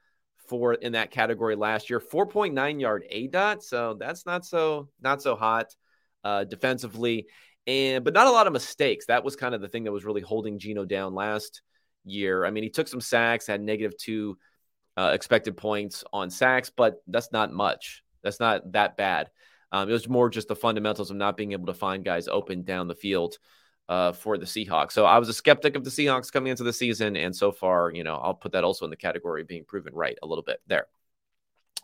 [0.47, 1.99] for in that category last year.
[1.99, 5.75] 4.9 yard aDOT, so that's not so not so hot
[6.23, 7.27] uh, defensively,
[7.67, 9.05] and but not a lot of mistakes.
[9.07, 11.61] That was kind of the thing that was really holding Geno down last
[12.03, 12.45] year.
[12.45, 14.37] I mean, he took some sacks, had negative two
[14.97, 18.03] uh, expected points on sacks, but that's not much.
[18.23, 19.29] That's not that bad.
[19.71, 22.63] Um, it was more just the fundamentals of not being able to find guys open
[22.63, 23.37] down the field
[23.89, 24.93] uh, for the Seahawks.
[24.93, 27.91] So I was a skeptic of the Seahawks coming into the season, and so far,
[27.91, 30.43] you know, I'll put that also in the category of being proven right a little
[30.43, 30.87] bit there.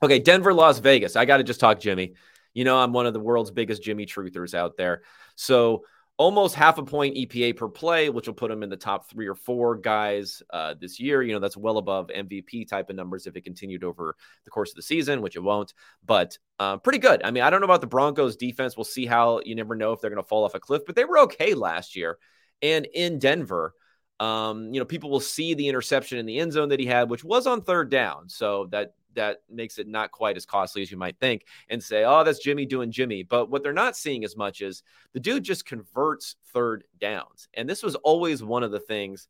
[0.01, 1.15] Okay, Denver, Las Vegas.
[1.15, 2.13] I got to just talk Jimmy.
[2.53, 5.03] You know, I'm one of the world's biggest Jimmy truthers out there.
[5.35, 5.83] So
[6.21, 9.27] almost half a point EPA per play, which will put him in the top three
[9.27, 11.23] or four guys uh, this year.
[11.23, 14.69] You know, that's well above MVP type of numbers if it continued over the course
[14.69, 15.73] of the season, which it won't,
[16.05, 17.23] but uh, pretty good.
[17.23, 18.77] I mean, I don't know about the Broncos defense.
[18.77, 20.95] We'll see how you never know if they're going to fall off a cliff, but
[20.95, 22.19] they were okay last year.
[22.61, 23.73] And in Denver,
[24.19, 27.09] um, you know, people will see the interception in the end zone that he had,
[27.09, 28.29] which was on third down.
[28.29, 32.03] So that that makes it not quite as costly as you might think and say,
[32.03, 33.23] oh, that's Jimmy doing Jimmy.
[33.23, 34.83] But what they're not seeing as much is
[35.13, 37.49] the dude just converts third downs.
[37.53, 39.27] And this was always one of the things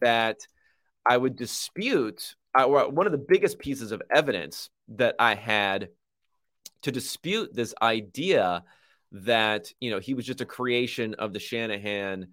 [0.00, 0.46] that
[1.04, 2.34] I would dispute.
[2.54, 5.88] I, one of the biggest pieces of evidence that I had
[6.82, 8.64] to dispute this idea
[9.12, 12.28] that, you know, he was just a creation of the Shanahan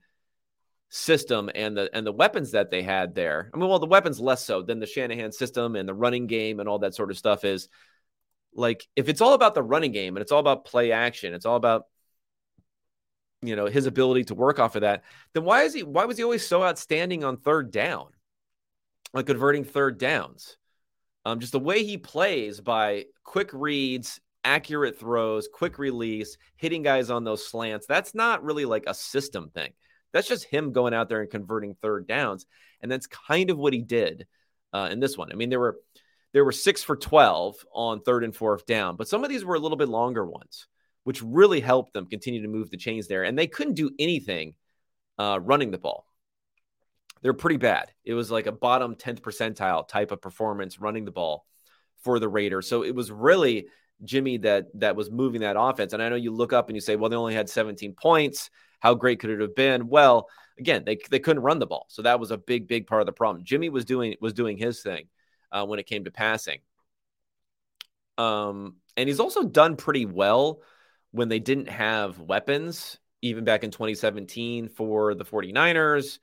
[0.90, 3.50] system and the and the weapons that they had there.
[3.54, 6.60] I mean, well, the weapons less so than the Shanahan system and the running game
[6.60, 7.70] and all that sort of stuff is
[8.54, 11.46] like if it's all about the running game and it's all about play action, it's
[11.46, 11.86] all about
[13.42, 16.18] you know his ability to work off of that, then why is he why was
[16.18, 18.08] he always so outstanding on third down?
[19.14, 20.58] Like converting third downs.
[21.26, 27.10] Um, just the way he plays by quick reads, accurate throws, quick release, hitting guys
[27.10, 27.86] on those slants.
[27.86, 29.74] That's not really like a system thing.
[30.14, 32.46] That's just him going out there and converting third downs.
[32.82, 34.28] And that's kind of what he did
[34.74, 35.32] uh, in this one.
[35.32, 35.78] I mean, there were
[36.34, 39.56] there were six for 12 on third and fourth down, but some of these were
[39.56, 40.68] a little bit longer ones,
[41.04, 43.24] which really helped them continue to move the chains there.
[43.24, 44.54] And they couldn't do anything
[45.18, 46.06] uh, running the ball.
[47.22, 47.92] They're pretty bad.
[48.06, 51.46] It was like a bottom 10th percentile type of performance running the ball
[52.02, 52.68] for the Raiders.
[52.68, 53.68] So it was really
[54.04, 55.94] Jimmy that that was moving that offense.
[55.94, 58.50] And I know you look up and you say, well, they only had 17 points.
[58.80, 59.90] How great could it have been?
[59.90, 63.02] Well, again, they, they couldn't run the ball, so that was a big big part
[63.02, 63.44] of the problem.
[63.44, 65.08] Jimmy was doing was doing his thing
[65.52, 66.60] uh, when it came to passing,
[68.18, 70.62] um, and he's also done pretty well
[71.12, 76.20] when they didn't have weapons, even back in 2017 for the 49ers.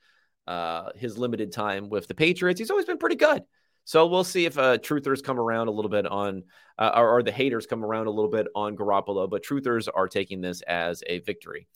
[0.47, 3.43] Uh, his limited time with the Patriots, he's always been pretty good.
[3.87, 6.43] So we'll see if uh, truthers come around a little bit on,
[6.77, 10.09] uh, or, or, the haters come around a little bit on Garoppolo, but truthers are
[10.09, 11.69] taking this as a victory.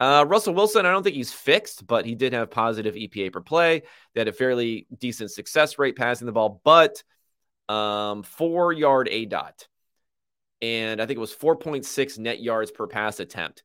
[0.00, 3.42] Uh, Russell Wilson, I don't think he's fixed, but he did have positive EPA per
[3.42, 3.82] play.
[4.14, 7.02] They had a fairly decent success rate passing the ball, but
[7.68, 9.66] um, four yard aDOT.
[10.62, 13.62] And I think it was 4.6 net yards per pass attempt.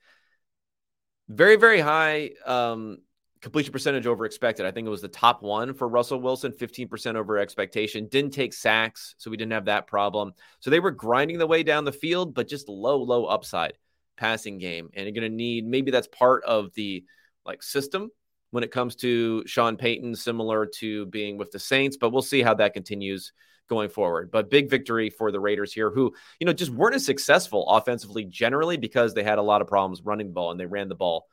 [1.30, 2.98] Very, very high um,
[3.42, 4.66] completion percentage over expected.
[4.66, 8.08] I think it was the top one for Russell Wilson, 15% over expectation.
[8.08, 10.34] Didn't take sacks, so we didn't have that problem.
[10.60, 13.74] So they were grinding the way down the field, but just low, low upside
[14.16, 14.90] passing game.
[14.94, 17.04] And you're going to need maybe that's part of the
[17.46, 18.12] like system
[18.52, 22.42] when it comes to Sean Payton, similar to being with the Saints, but we'll see
[22.42, 23.34] how that continues
[23.70, 24.30] going forward.
[24.30, 28.26] But big victory for the Raiders here, who, you know, just weren't as successful offensively
[28.26, 30.96] generally because they had a lot of problems running the ball and they ran the
[30.96, 31.28] ball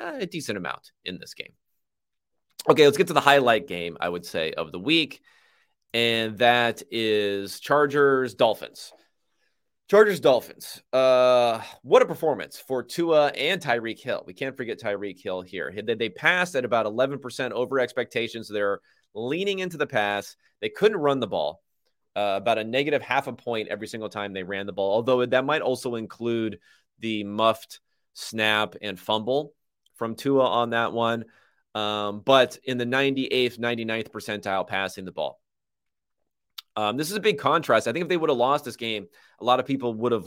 [0.00, 1.52] a decent amount in this game.
[2.68, 5.22] Okay, let's get to the highlight game, I would say, of the week.
[5.92, 8.92] And that is Chargers Dolphins.
[9.88, 10.82] Chargers Dolphins.
[10.92, 14.22] Uh, what a performance for Tua and Tyreek Hill.
[14.24, 15.72] We can't forget Tyreek Hill here.
[15.74, 18.48] They, they passed at about 11% over expectations.
[18.48, 18.80] They're
[19.14, 20.36] leaning into the pass.
[20.60, 21.62] They couldn't run the ball.
[22.14, 25.24] Uh, about a negative half a point every single time they ran the ball, although
[25.24, 26.58] that might also include
[26.98, 27.80] the muffed
[28.14, 29.54] snap and fumble
[30.00, 31.26] from Tua on that one.
[31.74, 35.38] Um, but in the 98th, 99th percentile passing the ball.
[36.74, 37.86] Um, this is a big contrast.
[37.86, 39.08] I think if they would have lost this game,
[39.40, 40.24] a lot of people would have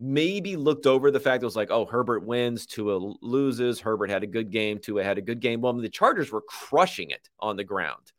[0.00, 3.80] maybe looked over the fact it was like, oh, Herbert wins, Tua loses.
[3.80, 5.60] Herbert had a good game, Tua had a good game.
[5.60, 8.12] Well, the Chargers were crushing it on the ground.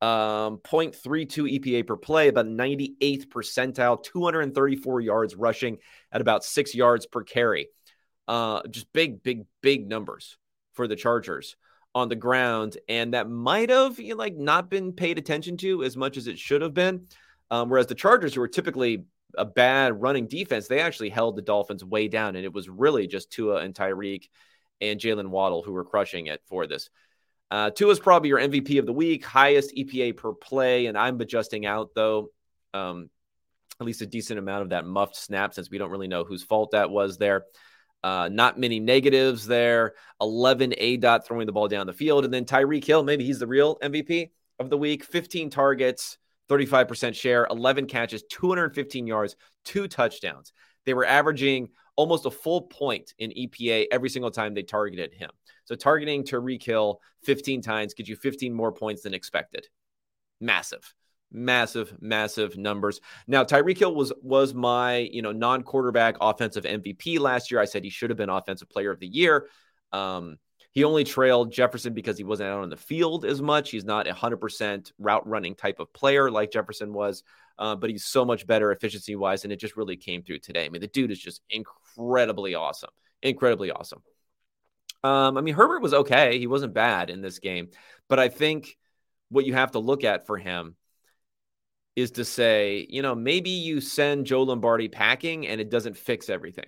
[0.00, 5.78] Um, 0.32 EPA per play, about 98th percentile, 234 yards rushing
[6.12, 7.68] at about six yards per carry.
[8.26, 10.38] Uh, just big, big, big numbers
[10.72, 11.56] for the Chargers
[11.94, 15.84] on the ground, and that might have you know, like not been paid attention to
[15.84, 17.06] as much as it should have been.
[17.50, 19.04] Um, whereas the Chargers, who were typically
[19.36, 23.06] a bad running defense, they actually held the Dolphins way down, and it was really
[23.06, 24.28] just Tua and Tyreek
[24.80, 26.90] and Jaylen Waddle who were crushing it for this.
[27.50, 31.66] Uh, is probably your MVP of the week, highest EPA per play, and I'm adjusting
[31.66, 32.30] out though.
[32.72, 33.10] Um,
[33.80, 36.42] at least a decent amount of that muffed snap since we don't really know whose
[36.42, 37.44] fault that was there.
[38.04, 39.94] Uh, not many negatives there.
[40.20, 42.26] 11 aDOT throwing the ball down the field.
[42.26, 44.28] And then Tyreek Hill, maybe he's the real MVP
[44.58, 45.04] of the week.
[45.04, 46.18] 15 targets,
[46.50, 50.52] 35% share, 11 catches, 215 yards, two touchdowns.
[50.84, 55.30] They were averaging almost a full point in EPA every single time they targeted him.
[55.64, 59.66] So targeting Tyreek Hill 15 times gets you 15 more points than expected.
[60.42, 60.92] Massive
[61.34, 63.00] massive, massive numbers.
[63.26, 67.60] Now, Tyreek Hill was was my you know non-quarterback offensive MVP last year.
[67.60, 69.48] I said he should have been offensive player of the year.
[69.92, 70.38] Um,
[70.74, 73.70] he only trailed Jefferson because he wasn't out on the field as much.
[73.70, 77.22] He's not a 100% route running type of player like Jefferson was,
[77.60, 79.44] uh, but he's so much better efficiency wise.
[79.44, 80.64] And it just really came through today.
[80.64, 82.90] I mean, the dude is just incredibly awesome.
[83.22, 84.02] Incredibly awesome.
[85.04, 86.40] Um, I mean, Herbert was okay.
[86.40, 87.68] He wasn't bad in this game.
[88.08, 88.76] But I think
[89.28, 90.74] what you have to look at for him
[91.96, 96.28] is to say, you know, maybe you send Joe Lombardi packing and it doesn't fix
[96.28, 96.66] everything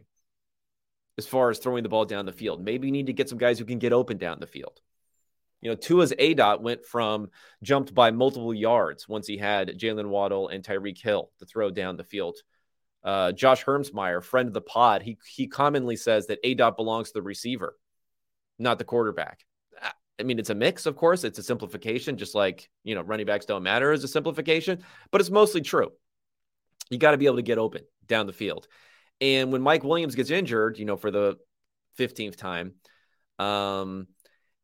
[1.18, 2.62] as far as throwing the ball down the field.
[2.62, 4.80] Maybe you need to get some guys who can get open down the field.
[5.62, 7.28] You know, Tua's aDOT went from
[7.62, 11.96] jumped by multiple yards once he had Jaylen Waddle and Tyreek Hill to throw down
[11.96, 12.36] the field.
[13.02, 17.14] Uh, Josh Hermsmeyer, friend of the pod, he he commonly says that aDOT belongs to
[17.14, 17.76] the receiver,
[18.58, 19.44] not the quarterback.
[20.18, 21.24] I mean, it's a mix, of course.
[21.24, 25.20] It's a simplification, just like, you know, running backs don't matter as a simplification, but
[25.20, 25.90] it's mostly true.
[26.90, 28.66] You got to be able to get open down the field.
[29.20, 31.36] And when Mike Williams gets injured, you know, for the
[31.98, 32.74] 15th time,
[33.38, 34.06] um,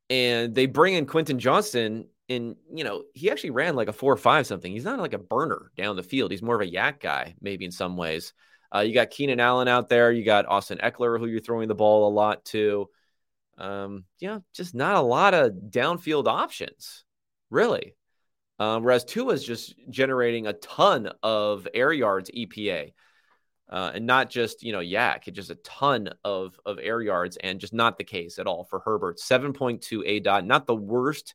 [0.09, 4.13] and they bring in Quentin Johnston, and, you know, he actually ran like a four
[4.13, 4.73] or five something.
[4.73, 6.31] He's not like a burner down the field.
[6.31, 8.33] He's more of a YAC guy, maybe in some ways.
[8.75, 10.11] Uh, you got Keenan Allen out there.
[10.13, 12.89] You got Austin Ekeler, who you're throwing the ball a lot to.
[13.59, 17.05] Um, you know, just not a lot of downfield options,
[17.51, 17.95] really.
[18.59, 22.93] Um, whereas Tua is just generating a ton of air yards EPA,
[23.69, 27.61] uh, and not just you know YAC, just a ton of of air yards, and
[27.61, 29.19] just not the case at all for Herbert.
[29.19, 31.35] Seven point two aDOT, not the worst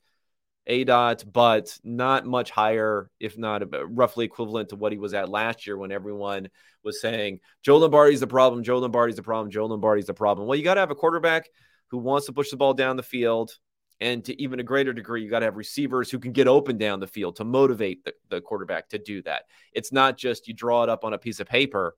[0.70, 5.66] aDOT, but not much higher, if not roughly equivalent to what he was at last
[5.66, 6.50] year when everyone
[6.84, 10.48] was saying Joe Lombardi's the problem, Joe Lombardi's the problem, Joe Lombardi's the problem.
[10.48, 11.50] Well, you got to have a quarterback
[11.88, 13.58] who wants to push the ball down the field.
[14.00, 16.78] And to even a greater degree, you got to have receivers who can get open
[16.78, 19.44] down the field to motivate the, the quarterback to do that.
[19.74, 21.96] It's not just you draw it up on a piece of paper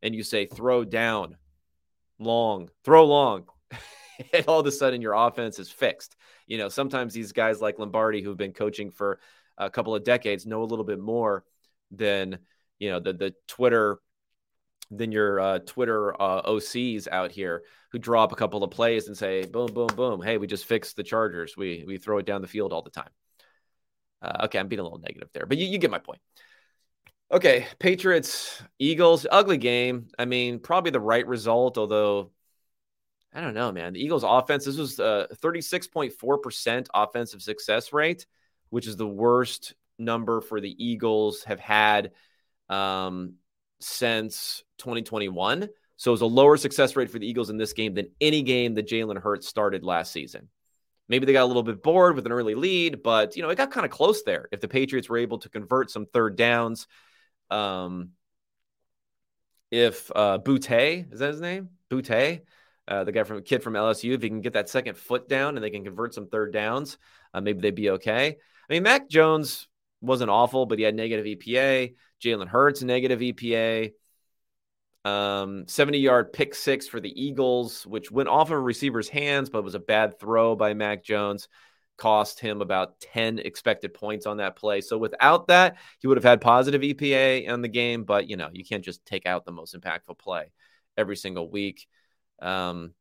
[0.00, 1.36] and you say, throw down,
[2.18, 3.44] long, throw long.
[4.32, 6.16] and all of a sudden your offense is fixed.
[6.46, 9.20] You know, sometimes these guys like Lombardi, who've been coaching for
[9.58, 11.44] a couple of decades, know a little bit more
[11.90, 12.38] than,
[12.78, 13.98] you know, the, the Twitter
[14.96, 19.06] than your uh, Twitter uh, OCs out here who draw up a couple of plays
[19.06, 20.22] and say, boom, boom, boom.
[20.22, 21.56] Hey, we just fixed the Chargers.
[21.56, 23.10] We we throw it down the field all the time.
[24.20, 26.20] Uh, okay, I'm being a little negative there, but you, you get my point.
[27.30, 30.08] Okay, Patriots, Eagles, ugly game.
[30.18, 32.30] I mean, probably the right result, although
[33.34, 33.94] I don't know, man.
[33.94, 38.26] The Eagles' offense, this was a 36.4% offensive success rate,
[38.68, 42.12] which is the worst number for the Eagles have had
[42.68, 43.34] um,
[43.82, 45.68] since 2021.
[45.96, 48.42] So it was a lower success rate for the Eagles in this game than any
[48.42, 50.48] game that Jalen Hurts started last season.
[51.08, 53.56] Maybe they got a little bit bored with an early lead, but you know it
[53.56, 54.48] got kind of close there.
[54.50, 56.86] If the Patriots were able to convert some third downs,
[57.50, 58.10] um,
[59.70, 61.70] if uh, Boutte is that his name?
[61.90, 62.40] Boutte,
[62.88, 65.56] uh, the guy from kid from LSU, if he can get that second foot down
[65.56, 66.98] and they can convert some third downs,
[67.34, 68.28] uh, maybe they'd be okay.
[68.28, 69.68] I mean, Mac Jones
[70.00, 71.94] wasn't awful, but he had negative EPA.
[72.22, 73.92] Jalen Hurts, negative EPA.
[75.04, 79.50] Um, 70 yard pick six for the Eagles, which went off of a receiver's hands,
[79.50, 81.48] but was a bad throw by Mac Jones.
[81.98, 84.80] Cost him about 10 expected points on that play.
[84.80, 88.48] So without that, he would have had positive EPA on the game, but you know,
[88.52, 90.52] you can't just take out the most impactful play
[90.96, 91.86] every single week.
[92.40, 92.94] Um,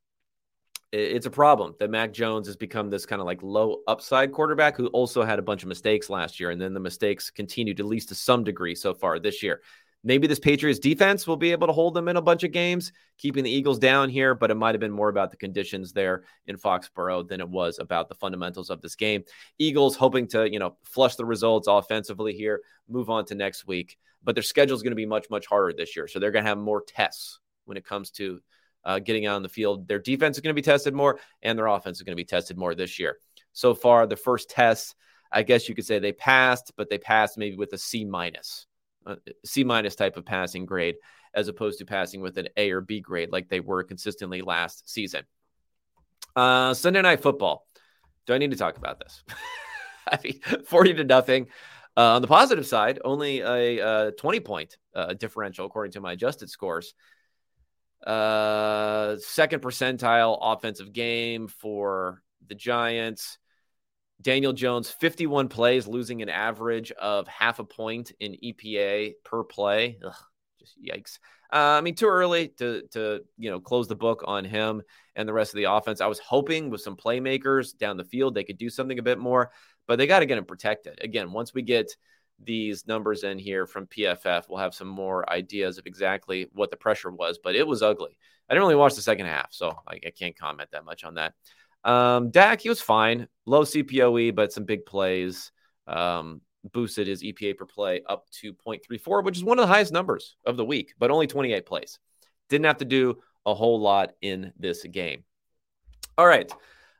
[0.92, 4.76] it's a problem that Mac Jones has become this kind of like low upside quarterback
[4.76, 6.50] who also had a bunch of mistakes last year.
[6.50, 9.62] And then the mistakes continued at least to some degree so far this year.
[10.04, 12.92] Maybe this Patriots defense will be able to hold them in a bunch of games,
[13.20, 16.24] keeping the Eagles down here, but it might have been more about the conditions there
[16.48, 19.24] in Foxborough than it was about the fundamentals of this game.
[19.60, 23.98] Eagles hoping to, you know, flush the results offensively here, move on to next week,
[24.24, 26.08] but their schedule is going to be much, much harder this year.
[26.08, 28.42] So they're going to have more tests when it comes to
[28.84, 29.88] uh, getting out on the field.
[29.88, 32.26] Their defense is going to be tested more, and their offense is going to be
[32.26, 33.18] tested more this year.
[33.54, 34.96] So far, the first test,
[35.32, 38.66] I guess you could say they passed, but they passed maybe with a C minus,
[39.46, 40.96] C minus type of passing grade,
[41.34, 44.90] as opposed to passing with an A or B grade like they were consistently last
[44.90, 45.24] season.
[46.36, 47.66] Uh, Sunday night football.
[48.26, 49.24] Do I need to talk about this?
[50.08, 51.48] I mean, 40 to nothing.
[51.98, 56.02] Uh, on the positive side, only a, a uh, 20 point uh, differential according to
[56.02, 56.94] my adjusted scores.
[58.06, 63.38] Uh, second percentile offensive game for the Giants.
[64.22, 69.98] Daniel Jones, 51 plays, losing an average of half a point in EPA per play.
[70.06, 70.14] Ugh,
[70.60, 71.18] just yikes.
[71.52, 74.82] Uh, I mean, too early to to you know close the book on him
[75.16, 76.00] and the rest of the offense.
[76.02, 79.20] I was hoping with some playmakers down the field they could do something a bit
[79.20, 79.52] more,
[79.88, 81.00] but they got to get him protected.
[81.04, 81.96] Again, once we get
[82.44, 86.78] these numbers in here from PFF, we'll have some more ideas of exactly what the
[86.78, 88.18] pressure was, but it was ugly.
[88.50, 91.16] I didn't really watch the second half, so I, I can't comment that much on
[91.16, 91.34] that.
[91.84, 95.52] Um, Dak, he was fine, low CPOE, but some big plays.
[95.88, 99.92] Um, boosted his EPA per play up to 0.34, which is one of the highest
[99.92, 102.00] numbers of the week, but only 28 plays.
[102.50, 105.24] Didn't have to do a whole lot in this game.
[106.18, 106.52] All right.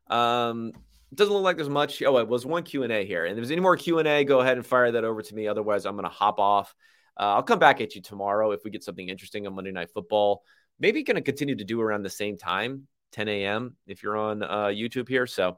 [0.08, 0.72] Um,
[1.14, 2.02] doesn't look like there's much.
[2.04, 4.08] Oh, it was one Q and A here, and if there's any more Q and
[4.08, 5.48] A, go ahead and fire that over to me.
[5.48, 6.74] Otherwise, I'm going to hop off.
[7.20, 9.90] Uh, I'll come back at you tomorrow if we get something interesting on Monday Night
[9.94, 10.44] Football.
[10.80, 13.76] Maybe going to continue to do around the same time, 10 a.m.
[13.88, 15.28] if you're on uh, YouTube here.
[15.28, 15.58] So,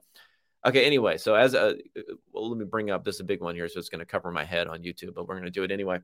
[0.66, 0.86] okay.
[0.86, 1.76] Anyway, so as a,
[2.32, 4.06] well, let me bring up this is a big one here, so it's going to
[4.06, 6.00] cover my head on YouTube, but we're going to do it anyway.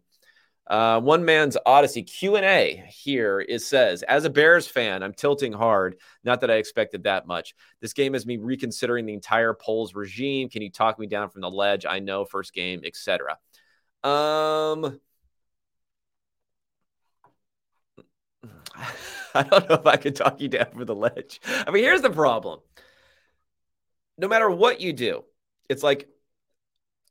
[0.69, 5.13] Uh, one man's Odyssey Q and A here is says, as a Bears fan, I'm
[5.13, 5.95] tilting hard.
[6.23, 7.55] Not that I expected that much.
[7.81, 10.47] This game has me reconsidering the entire Poles regime.
[10.47, 11.87] Can you talk me down from the ledge?
[11.87, 13.37] I know first game, etc.
[14.03, 14.99] Um,
[19.33, 21.41] I don't know if I could talk you down from the ledge.
[21.45, 22.59] I mean, here's the problem.
[24.19, 25.23] No matter what you do,
[25.67, 26.07] it's like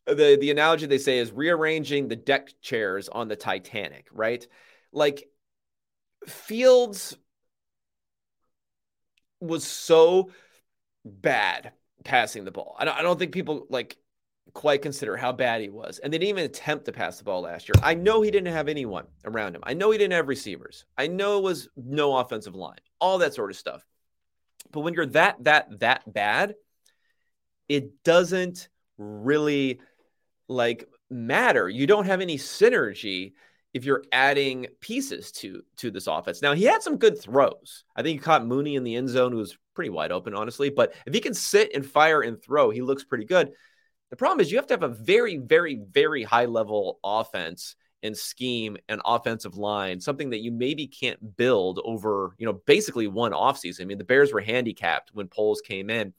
[0.09, 4.47] the the analogy they say is rearranging the deck chairs on the Titanic, right?
[4.93, 5.29] Like
[6.27, 7.17] Fields
[9.41, 10.31] was so
[11.05, 11.73] bad
[12.05, 12.77] passing the ball.
[12.79, 13.97] I don't, I don't think people like
[14.55, 15.99] quite consider how bad he was.
[15.99, 17.75] And they didn't even attempt to pass the ball last year.
[17.83, 19.63] I know he didn't have anyone around him.
[19.65, 20.85] I know he didn't have receivers.
[20.97, 23.85] I know it was no offensive line, all that sort of stuff.
[24.73, 26.55] But when you're that, that, that bad,
[27.69, 29.81] it doesn't really
[30.49, 31.69] like matter.
[31.69, 33.33] You don't have any synergy
[33.75, 36.43] if you're adding pieces to to this offense.
[36.43, 37.85] Now he had some good throws.
[37.95, 40.71] I think he caught Mooney in the end zone, who was pretty wide open, honestly.
[40.71, 43.53] But if he can sit and fire and throw, he looks pretty good.
[44.11, 48.17] The problem is you have to have a very, very, very high level offense and
[48.17, 53.33] scheme and offensive line, something that you maybe can't build over, you know, basically one
[53.33, 53.83] offseason.
[53.83, 56.15] I mean, the Bears were handicapped when Poles came in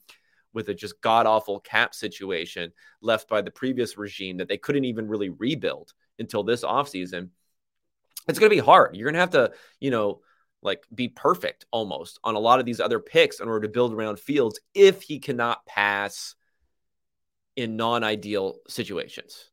[0.52, 4.84] with a just god awful cap situation left by the previous regime that they couldn't
[4.84, 7.30] even really rebuild until this offseason.
[8.28, 8.96] It's going to be hard.
[8.96, 10.20] You're going to have to, you know,
[10.62, 13.94] like be perfect almost on a lot of these other picks in order to build
[13.94, 16.34] around Fields if he cannot pass
[17.56, 19.50] in non ideal situations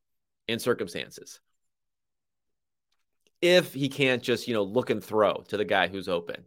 [0.48, 1.40] and circumstances.
[3.42, 6.44] If he can't just, you know, look and throw to the guy who's open,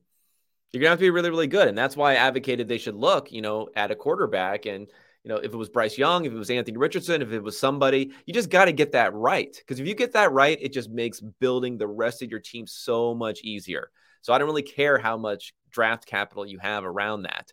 [0.73, 1.69] you're to have to be really, really good.
[1.69, 4.67] And that's why I advocated they should look, you know, at a quarterback.
[4.67, 4.87] And,
[5.25, 7.59] you know, if it was Bryce Young, if it was Anthony Richardson, if it was
[7.59, 9.55] somebody, you just got to get that right.
[9.55, 12.67] Because if you get that right, it just makes building the rest of your team
[12.67, 13.91] so much easier.
[14.23, 17.53] So I don't really care how much draft capital you have around that.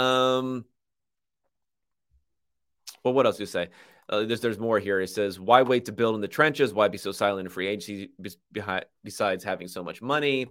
[0.00, 0.64] Um,
[3.04, 3.68] well, what else do you say?
[4.08, 5.00] Uh, there's, there's more here.
[5.00, 6.74] It says, why wait to build in the trenches?
[6.74, 8.10] Why be so silent in free agency
[9.02, 10.46] besides having so much money?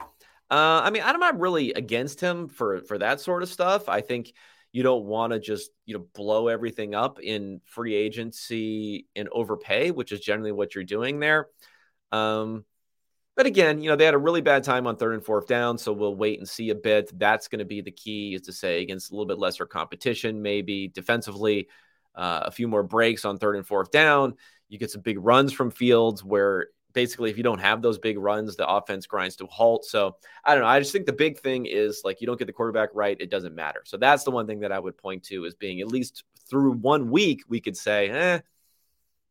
[0.54, 3.90] Uh, I mean, I'm not really against him for for that sort of stuff.
[3.90, 4.34] I think
[4.72, 9.90] you don't want to just you know blow everything up in free agency and overpay,
[9.90, 11.48] which is generally what you're doing there.
[12.12, 12.66] Um,
[13.36, 15.80] but again, you know, they had a really bad time on third and fourth down,
[15.80, 17.12] so we'll wait and see a bit.
[17.18, 20.44] That's going to be the key, is to say against a little bit lesser competition,
[20.44, 21.68] maybe defensively,
[22.14, 24.36] uh, a few more breaks on third and fourth down.
[24.70, 28.18] You get some big runs from Fields where basically if you don't have those big
[28.18, 29.86] runs, the offense grinds to a halt.
[29.86, 30.70] So I don't know.
[30.70, 33.30] I just think the big thing is like you don't get the quarterback right, it
[33.30, 33.82] doesn't matter.
[33.86, 36.74] So that's the one thing that I would point to as being at least through
[36.74, 38.40] one week, we could say, eh,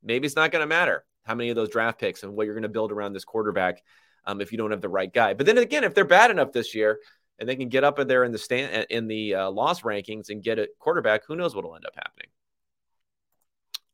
[0.02, 2.54] maybe it's not going to matter how many of those draft picks and what you're
[2.54, 3.82] going to build around this quarterback
[4.26, 5.34] um, if you don't have the right guy.
[5.34, 6.98] But then again, if they're bad enough this year
[7.38, 10.30] and they can get up in there in the stand in the uh, loss rankings
[10.30, 12.28] and get a quarterback, who knows what will end up happening.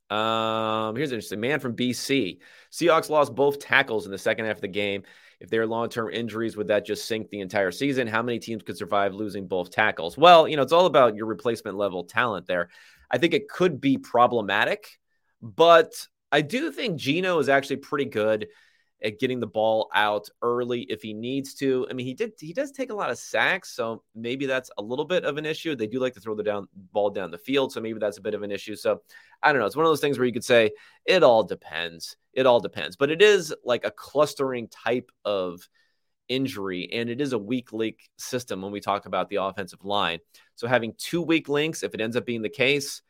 [0.09, 2.39] Um, here's interesting man from BC.
[2.71, 5.03] Seahawks lost both tackles in the second half of the game.
[5.39, 8.07] If they're long term injuries, would that just sink the entire season?
[8.07, 10.17] How many teams could survive losing both tackles?
[10.17, 12.69] Well, you know, it's all about your replacement level talent there.
[13.09, 14.99] I think it could be problematic,
[15.41, 15.93] but
[16.31, 18.47] I do think Geno is actually pretty good
[19.03, 21.87] at getting the ball out early if he needs to.
[21.89, 24.81] I mean, he did he does take a lot of sacks, so maybe that's a
[24.81, 25.75] little bit of an issue.
[25.75, 28.21] They do like to throw the down ball down the field, so maybe that's a
[28.21, 28.75] bit of an issue.
[28.75, 29.01] So
[29.41, 29.65] I don't know.
[29.65, 30.71] It's one of those things where you could say
[31.05, 32.17] it all depends.
[32.33, 35.67] It all depends, but it is like a clustering type of
[36.27, 40.19] injury, and it is a weak link system when we talk about the offensive line.
[40.55, 43.01] So having two weak links, if it ends up being the case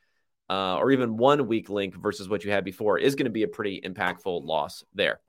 [0.50, 3.44] uh, or even one weak link versus what you had before is going to be
[3.44, 5.20] a pretty impactful loss there.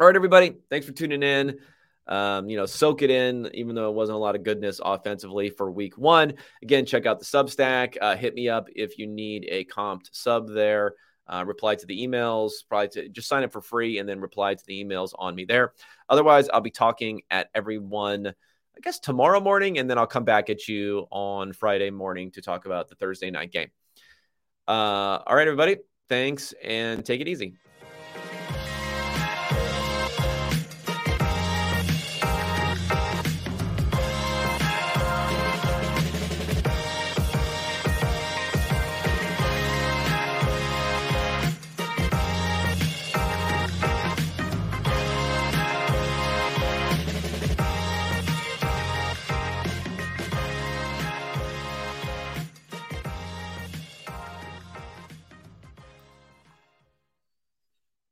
[0.00, 0.56] All right, everybody.
[0.70, 1.60] Thanks for tuning in.
[2.08, 5.50] Um, you know, soak it in, even though it wasn't a lot of goodness offensively
[5.50, 6.34] for week one.
[6.62, 7.96] Again, check out the Substack.
[8.00, 10.94] Uh, hit me up if you need a comped sub there.
[11.28, 14.54] Uh, reply to the emails, probably to just sign up for free and then reply
[14.54, 15.74] to the emails on me there.
[16.08, 20.50] Otherwise, I'll be talking at everyone, I guess, tomorrow morning, and then I'll come back
[20.50, 23.70] at you on Friday morning to talk about the Thursday night game.
[24.66, 25.76] Uh, all right, everybody.
[26.08, 27.54] Thanks and take it easy.